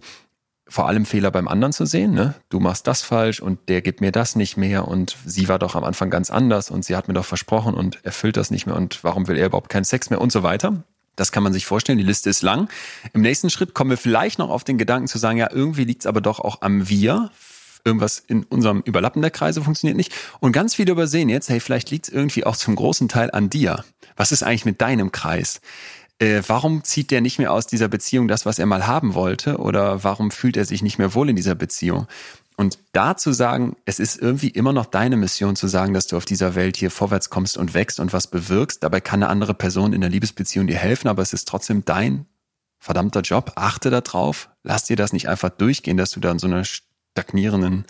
[0.68, 2.14] vor allem Fehler beim anderen zu sehen.
[2.14, 2.36] Ne?
[2.50, 5.76] Du machst das falsch und der gibt mir das nicht mehr und sie war doch
[5.76, 8.76] am Anfang ganz anders und sie hat mir doch versprochen und erfüllt das nicht mehr
[8.76, 10.84] und warum will er überhaupt keinen Sex mehr und so weiter.
[11.16, 12.70] Das kann man sich vorstellen, die Liste ist lang.
[13.14, 16.02] Im nächsten Schritt kommen wir vielleicht noch auf den Gedanken zu sagen, ja, irgendwie liegt
[16.02, 17.30] es aber doch auch am Wir
[17.86, 20.14] irgendwas in unserem Überlappen der Kreise funktioniert nicht.
[20.40, 23.50] Und ganz viele übersehen jetzt, hey, vielleicht liegt es irgendwie auch zum großen Teil an
[23.50, 23.84] dir.
[24.16, 25.62] Was ist eigentlich mit deinem Kreis?
[26.20, 29.58] Äh, warum zieht der nicht mehr aus dieser Beziehung das, was er mal haben wollte?
[29.58, 32.08] Oder warum fühlt er sich nicht mehr wohl in dieser Beziehung?
[32.56, 36.18] Und da zu sagen, es ist irgendwie immer noch deine Mission zu sagen, dass du
[36.18, 38.84] auf dieser Welt hier vorwärts kommst und wächst und was bewirkst.
[38.84, 42.28] Dabei kann eine andere Person in der Liebesbeziehung dir helfen, aber es ist trotzdem dein
[42.78, 43.54] verdammter Job.
[43.56, 44.50] Achte da drauf.
[44.62, 46.64] Lass dir das nicht einfach durchgehen, dass du da in so einer
[47.14, 47.86] stagnierenden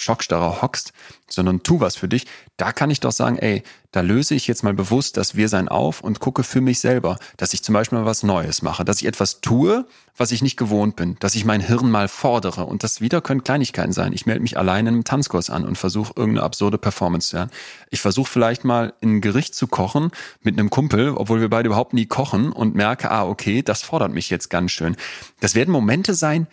[0.00, 0.92] Schockstarrer hockst,
[1.28, 4.62] sondern tu was für dich, da kann ich doch sagen, ey, da löse ich jetzt
[4.62, 8.06] mal bewusst das Wir-Sein auf und gucke für mich selber, dass ich zum Beispiel mal
[8.06, 9.86] was Neues mache, dass ich etwas tue,
[10.16, 13.44] was ich nicht gewohnt bin, dass ich mein Hirn mal fordere und das wieder können
[13.44, 14.12] Kleinigkeiten sein.
[14.12, 17.52] Ich melde mich alleine in einem Tanzkurs an und versuche irgendeine absurde Performance zu lernen.
[17.90, 21.92] Ich versuche vielleicht mal ein Gericht zu kochen mit einem Kumpel, obwohl wir beide überhaupt
[21.92, 24.96] nie kochen und merke, ah, okay, das fordert mich jetzt ganz schön.
[25.40, 26.46] Das werden Momente sein,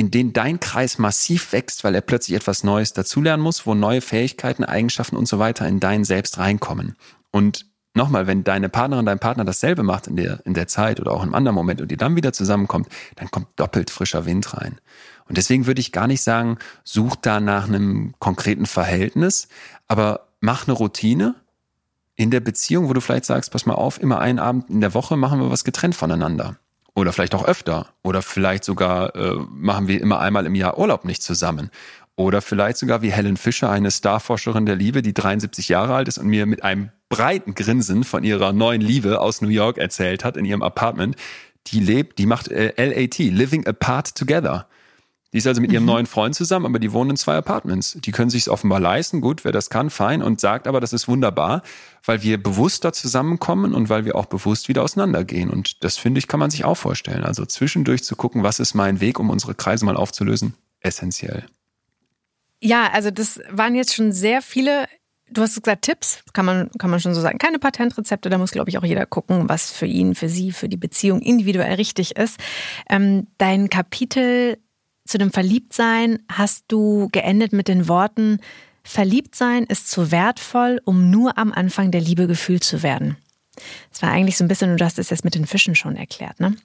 [0.00, 4.00] in denen dein Kreis massiv wächst, weil er plötzlich etwas Neues dazulernen muss, wo neue
[4.00, 6.96] Fähigkeiten, Eigenschaften und so weiter in dein Selbst reinkommen.
[7.30, 11.12] Und nochmal, wenn deine Partnerin, dein Partner dasselbe macht in der, in der Zeit oder
[11.12, 14.80] auch einem anderen Moment und ihr dann wieder zusammenkommt, dann kommt doppelt frischer Wind rein.
[15.28, 19.48] Und deswegen würde ich gar nicht sagen, such da nach einem konkreten Verhältnis,
[19.86, 21.34] aber mach eine Routine
[22.16, 24.94] in der Beziehung, wo du vielleicht sagst, pass mal auf, immer einen Abend in der
[24.94, 26.56] Woche machen wir was getrennt voneinander.
[26.94, 27.88] Oder vielleicht auch öfter.
[28.02, 31.70] Oder vielleicht sogar äh, machen wir immer einmal im Jahr Urlaub nicht zusammen.
[32.16, 36.18] Oder vielleicht sogar wie Helen Fischer, eine Starforscherin der Liebe, die 73 Jahre alt ist
[36.18, 40.36] und mir mit einem breiten Grinsen von ihrer neuen Liebe aus New York erzählt hat
[40.36, 41.16] in ihrem Apartment.
[41.68, 44.66] Die lebt, die macht äh, LAT, Living Apart Together.
[45.32, 45.90] Die ist also mit ihrem mhm.
[45.90, 47.96] neuen Freund zusammen, aber die wohnen in zwei Apartments.
[48.00, 51.06] Die können sich offenbar leisten, gut, wer das kann, fein, und sagt aber, das ist
[51.06, 51.62] wunderbar,
[52.04, 55.48] weil wir bewusster zusammenkommen und weil wir auch bewusst wieder auseinandergehen.
[55.48, 57.22] Und das finde ich, kann man sich auch vorstellen.
[57.22, 61.44] Also zwischendurch zu gucken, was ist mein Weg, um unsere Kreise mal aufzulösen, essentiell.
[62.60, 64.86] Ja, also das waren jetzt schon sehr viele
[65.32, 67.38] Du hast gesagt, Tipps, kann man, kann man schon so sagen.
[67.38, 70.68] Keine Patentrezepte, da muss, glaube ich, auch jeder gucken, was für ihn, für sie, für
[70.68, 72.40] die Beziehung individuell richtig ist.
[72.88, 74.58] Ähm, dein Kapitel
[75.10, 78.38] zu dem Verliebtsein hast du geendet mit den Worten,
[78.82, 83.16] Verliebtsein ist zu wertvoll, um nur am Anfang der Liebe gefühlt zu werden.
[83.90, 86.40] Das war eigentlich so ein bisschen, du hast es jetzt mit den Fischen schon erklärt,
[86.40, 86.56] ne?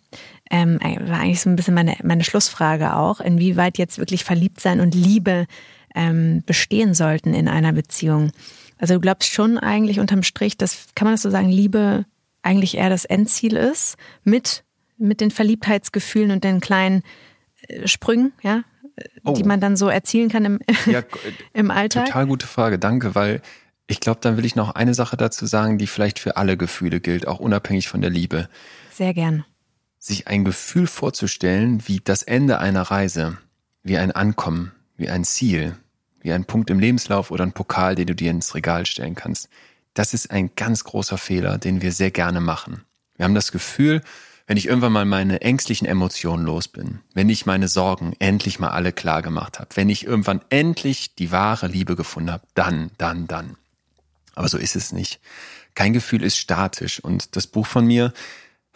[0.50, 4.96] Ähm, war eigentlich so ein bisschen meine, meine Schlussfrage auch, inwieweit jetzt wirklich Verliebtsein und
[4.96, 5.46] Liebe
[5.94, 8.32] ähm, bestehen sollten in einer Beziehung.
[8.78, 12.06] Also du glaubst schon eigentlich unterm Strich, dass, kann man das so sagen, Liebe
[12.44, 14.64] eigentlich eher das Endziel ist, mit,
[14.98, 17.02] mit den Verliebtheitsgefühlen und den kleinen
[17.86, 18.64] Sprüngen, ja,
[19.24, 19.34] oh.
[19.34, 21.04] die man dann so erzielen kann im, ja,
[21.54, 22.08] im Alltag?
[22.08, 23.42] Total gute Frage, danke, weil
[23.88, 27.00] ich glaube, dann will ich noch eine Sache dazu sagen, die vielleicht für alle Gefühle
[27.00, 28.50] gilt, auch unabhängig von der Liebe.
[28.92, 29.46] Sehr gern.
[30.00, 33.38] Sich ein Gefühl vorzustellen, wie das Ende einer Reise,
[33.84, 35.78] wie ein Ankommen, wie ein Ziel,
[36.22, 39.50] wie ein Punkt im Lebenslauf oder ein Pokal, den du dir ins Regal stellen kannst.
[39.94, 42.84] Das ist ein ganz großer Fehler, den wir sehr gerne machen.
[43.16, 44.02] Wir haben das Gefühl,
[44.48, 48.70] wenn ich irgendwann mal meine ängstlichen Emotionen los bin, wenn ich meine Sorgen endlich mal
[48.70, 53.28] alle klar gemacht habe, wenn ich irgendwann endlich die wahre Liebe gefunden habe, dann, dann,
[53.28, 53.58] dann.
[54.36, 55.20] Aber so ist es nicht.
[55.74, 58.14] Kein Gefühl ist statisch und das Buch von mir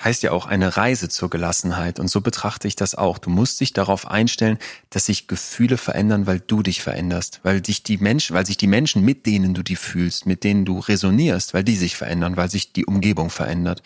[0.03, 1.99] heißt ja auch eine Reise zur Gelassenheit.
[1.99, 3.17] Und so betrachte ich das auch.
[3.17, 4.57] Du musst dich darauf einstellen,
[4.89, 8.67] dass sich Gefühle verändern, weil du dich veränderst, weil dich die Menschen, weil sich die
[8.67, 12.49] Menschen, mit denen du die fühlst, mit denen du resonierst, weil die sich verändern, weil
[12.49, 13.83] sich die Umgebung verändert.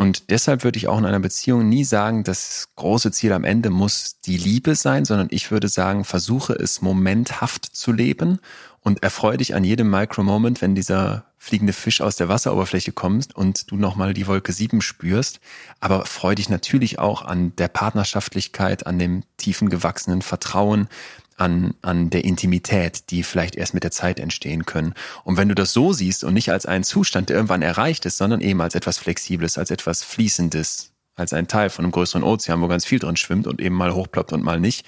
[0.00, 3.68] Und deshalb würde ich auch in einer Beziehung nie sagen, das große Ziel am Ende
[3.68, 8.38] muss die Liebe sein, sondern ich würde sagen, versuche es momenthaft zu leben
[8.80, 13.70] und erfreue dich an jedem Micro-Moment, wenn dieser fliegende Fisch aus der Wasseroberfläche kommt und
[13.70, 15.38] du nochmal die Wolke 7 spürst.
[15.80, 20.88] Aber freu dich natürlich auch an der Partnerschaftlichkeit, an dem tiefen gewachsenen Vertrauen,
[21.40, 24.94] an, an der Intimität, die vielleicht erst mit der Zeit entstehen können.
[25.24, 28.18] Und wenn du das so siehst und nicht als einen Zustand, der irgendwann erreicht ist,
[28.18, 32.60] sondern eben als etwas Flexibles, als etwas Fließendes, als ein Teil von einem größeren Ozean,
[32.60, 34.84] wo ganz viel drin schwimmt und eben mal hochploppt und mal nicht,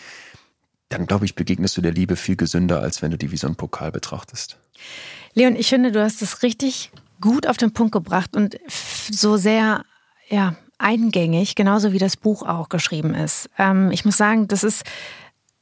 [0.91, 3.47] dann glaube ich, begegnest du der Liebe viel gesünder, als wenn du die wie so
[3.47, 4.59] ein Pokal betrachtest.
[5.33, 6.91] Leon, ich finde, du hast es richtig
[7.23, 8.59] gut auf den Punkt gebracht und
[9.11, 9.87] so sehr,
[10.29, 13.49] ja, eingängig, genauso wie das Buch auch geschrieben ist.
[13.57, 14.83] Ähm, ich muss sagen, das ist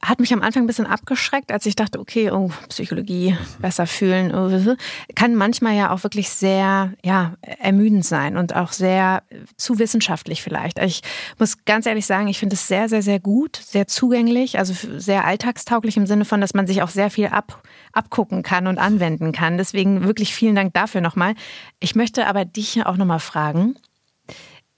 [0.02, 4.34] hat mich am Anfang ein bisschen abgeschreckt, als ich dachte, okay, oh, Psychologie, besser fühlen,
[4.34, 4.76] oh,
[5.14, 9.22] kann manchmal ja auch wirklich sehr, ja, ermüdend sein und auch sehr
[9.56, 10.78] zu wissenschaftlich vielleicht.
[10.78, 11.02] Ich
[11.38, 15.26] muss ganz ehrlich sagen, ich finde es sehr, sehr, sehr gut, sehr zugänglich, also sehr
[15.26, 19.32] alltagstauglich im Sinne von, dass man sich auch sehr viel ab, abgucken kann und anwenden
[19.32, 19.58] kann.
[19.58, 21.34] Deswegen wirklich vielen Dank dafür nochmal.
[21.78, 23.74] Ich möchte aber dich auch nochmal fragen,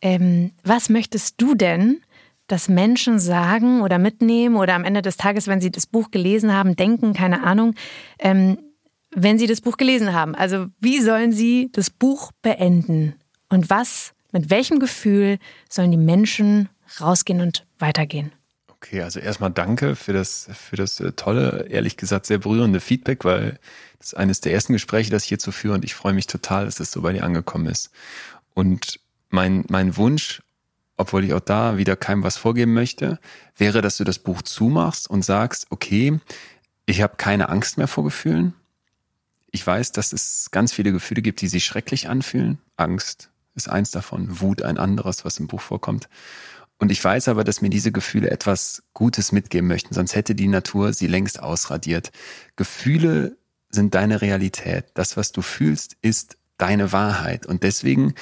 [0.01, 2.03] ähm, was möchtest du denn
[2.53, 6.53] dass Menschen sagen oder mitnehmen oder am Ende des Tages, wenn sie das Buch gelesen
[6.53, 7.75] haben, denken, keine Ahnung,
[8.19, 8.59] ähm,
[9.11, 10.35] wenn sie das Buch gelesen haben.
[10.35, 13.15] Also wie sollen sie das Buch beenden?
[13.49, 15.39] Und was, mit welchem Gefühl
[15.71, 16.69] sollen die Menschen
[17.01, 18.33] rausgehen und weitergehen?
[18.69, 23.25] Okay, also erstmal danke für das, für das äh, tolle, ehrlich gesagt sehr berührende Feedback,
[23.25, 23.59] weil
[23.97, 26.67] das ist eines der ersten Gespräche, das ich hierzu führe und ich freue mich total,
[26.67, 27.91] dass es das so bei dir angekommen ist.
[28.53, 29.01] Und
[29.31, 30.43] mein, mein Wunsch
[31.03, 33.19] obwohl ich auch da wieder keinem was vorgeben möchte,
[33.57, 36.21] wäre, dass du das Buch zumachst und sagst, okay,
[36.87, 38.55] ich habe keine Angst mehr vor Gefühlen.
[39.51, 42.59] Ich weiß, dass es ganz viele Gefühle gibt, die sich schrecklich anfühlen.
[42.77, 46.09] Angst ist eins davon, Wut ein anderes, was im Buch vorkommt.
[46.79, 50.49] Und ich weiß aber, dass mir diese Gefühle etwas Gutes mitgeben möchten, sonst hätte die
[50.49, 52.13] Natur sie längst ausradiert.
[52.57, 53.37] Gefühle
[53.69, 54.87] sind deine Realität.
[54.95, 57.45] Das, was du fühlst, ist deine Wahrheit.
[57.47, 58.15] Und deswegen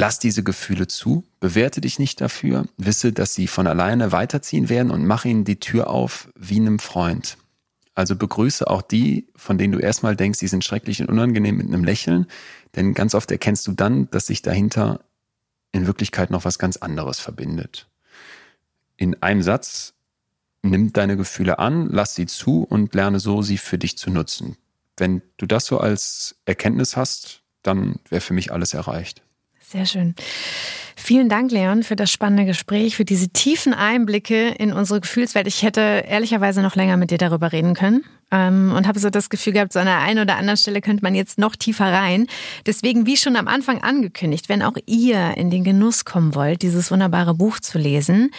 [0.00, 4.92] Lass diese Gefühle zu, bewerte dich nicht dafür, wisse, dass sie von alleine weiterziehen werden
[4.92, 7.36] und mach ihnen die Tür auf wie einem Freund.
[7.96, 11.66] Also begrüße auch die, von denen du erstmal denkst, die sind schrecklich und unangenehm mit
[11.66, 12.28] einem Lächeln,
[12.76, 15.00] denn ganz oft erkennst du dann, dass sich dahinter
[15.72, 17.88] in Wirklichkeit noch was ganz anderes verbindet.
[18.96, 19.94] In einem Satz,
[20.62, 24.58] nimm deine Gefühle an, lass sie zu und lerne so, sie für dich zu nutzen.
[24.96, 29.24] Wenn du das so als Erkenntnis hast, dann wäre für mich alles erreicht.
[29.70, 30.14] Sehr schön.
[30.96, 35.46] Vielen Dank, Leon, für das spannende Gespräch, für diese tiefen Einblicke in unsere Gefühlswelt.
[35.46, 39.28] Ich hätte ehrlicherweise noch länger mit dir darüber reden können ähm, und habe so das
[39.28, 42.28] Gefühl gehabt, so an der einen oder anderen Stelle könnte man jetzt noch tiefer rein.
[42.64, 46.90] Deswegen, wie schon am Anfang angekündigt, wenn auch ihr in den Genuss kommen wollt, dieses
[46.90, 48.30] wunderbare Buch zu lesen,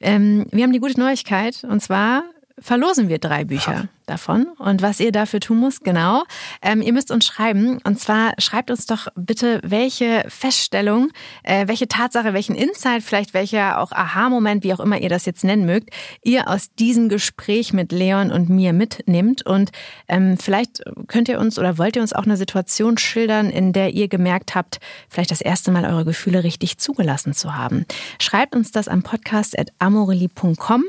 [0.00, 2.22] ähm, wir haben die gute Neuigkeit und zwar
[2.58, 3.84] verlosen wir drei Bücher ja.
[4.06, 4.46] davon.
[4.58, 6.24] Und was ihr dafür tun müsst, genau,
[6.62, 7.78] ähm, ihr müsst uns schreiben.
[7.84, 11.10] Und zwar schreibt uns doch bitte, welche Feststellung,
[11.42, 15.44] äh, welche Tatsache, welchen Insight, vielleicht welcher auch Aha-Moment, wie auch immer ihr das jetzt
[15.44, 15.90] nennen mögt,
[16.22, 19.44] ihr aus diesem Gespräch mit Leon und mir mitnimmt.
[19.44, 19.70] Und
[20.08, 23.92] ähm, vielleicht könnt ihr uns oder wollt ihr uns auch eine Situation schildern, in der
[23.92, 24.80] ihr gemerkt habt,
[25.10, 27.84] vielleicht das erste Mal eure Gefühle richtig zugelassen zu haben.
[28.18, 30.84] Schreibt uns das am podcast.amorelie.com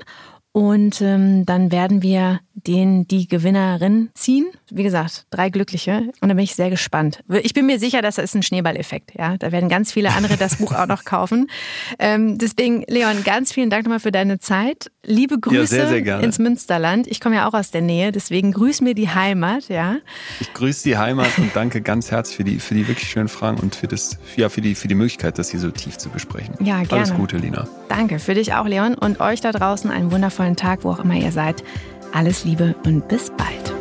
[0.51, 4.47] und ähm, dann werden wir den, die Gewinnerin ziehen.
[4.71, 6.09] Wie gesagt, drei Glückliche.
[6.19, 7.23] Und da bin ich sehr gespannt.
[7.43, 9.13] Ich bin mir sicher, das ist ein Schneeballeffekt.
[9.15, 11.47] Ja, da werden ganz viele andere das Buch auch noch kaufen.
[11.99, 14.91] Ähm, deswegen, Leon, ganz vielen Dank nochmal für deine Zeit.
[15.03, 17.07] Liebe Grüße ja, sehr, sehr ins Münsterland.
[17.07, 19.69] Ich komme ja auch aus der Nähe, deswegen grüß mir die Heimat.
[19.69, 19.97] Ja.
[20.39, 23.59] Ich grüße die Heimat und danke ganz herzlich für die, für die wirklich schönen Fragen
[23.59, 26.55] und für das, ja, für die, für die Möglichkeit, das hier so tief zu besprechen.
[26.59, 26.91] Ja, gerne.
[26.91, 27.67] Alles Gute, Lina.
[27.89, 28.19] Danke.
[28.19, 30.11] Für dich auch, Leon, und euch da draußen einen
[30.47, 31.63] wundervollen Tag, wo auch immer ihr seid.
[32.13, 33.76] Alles Liebe und bis bald.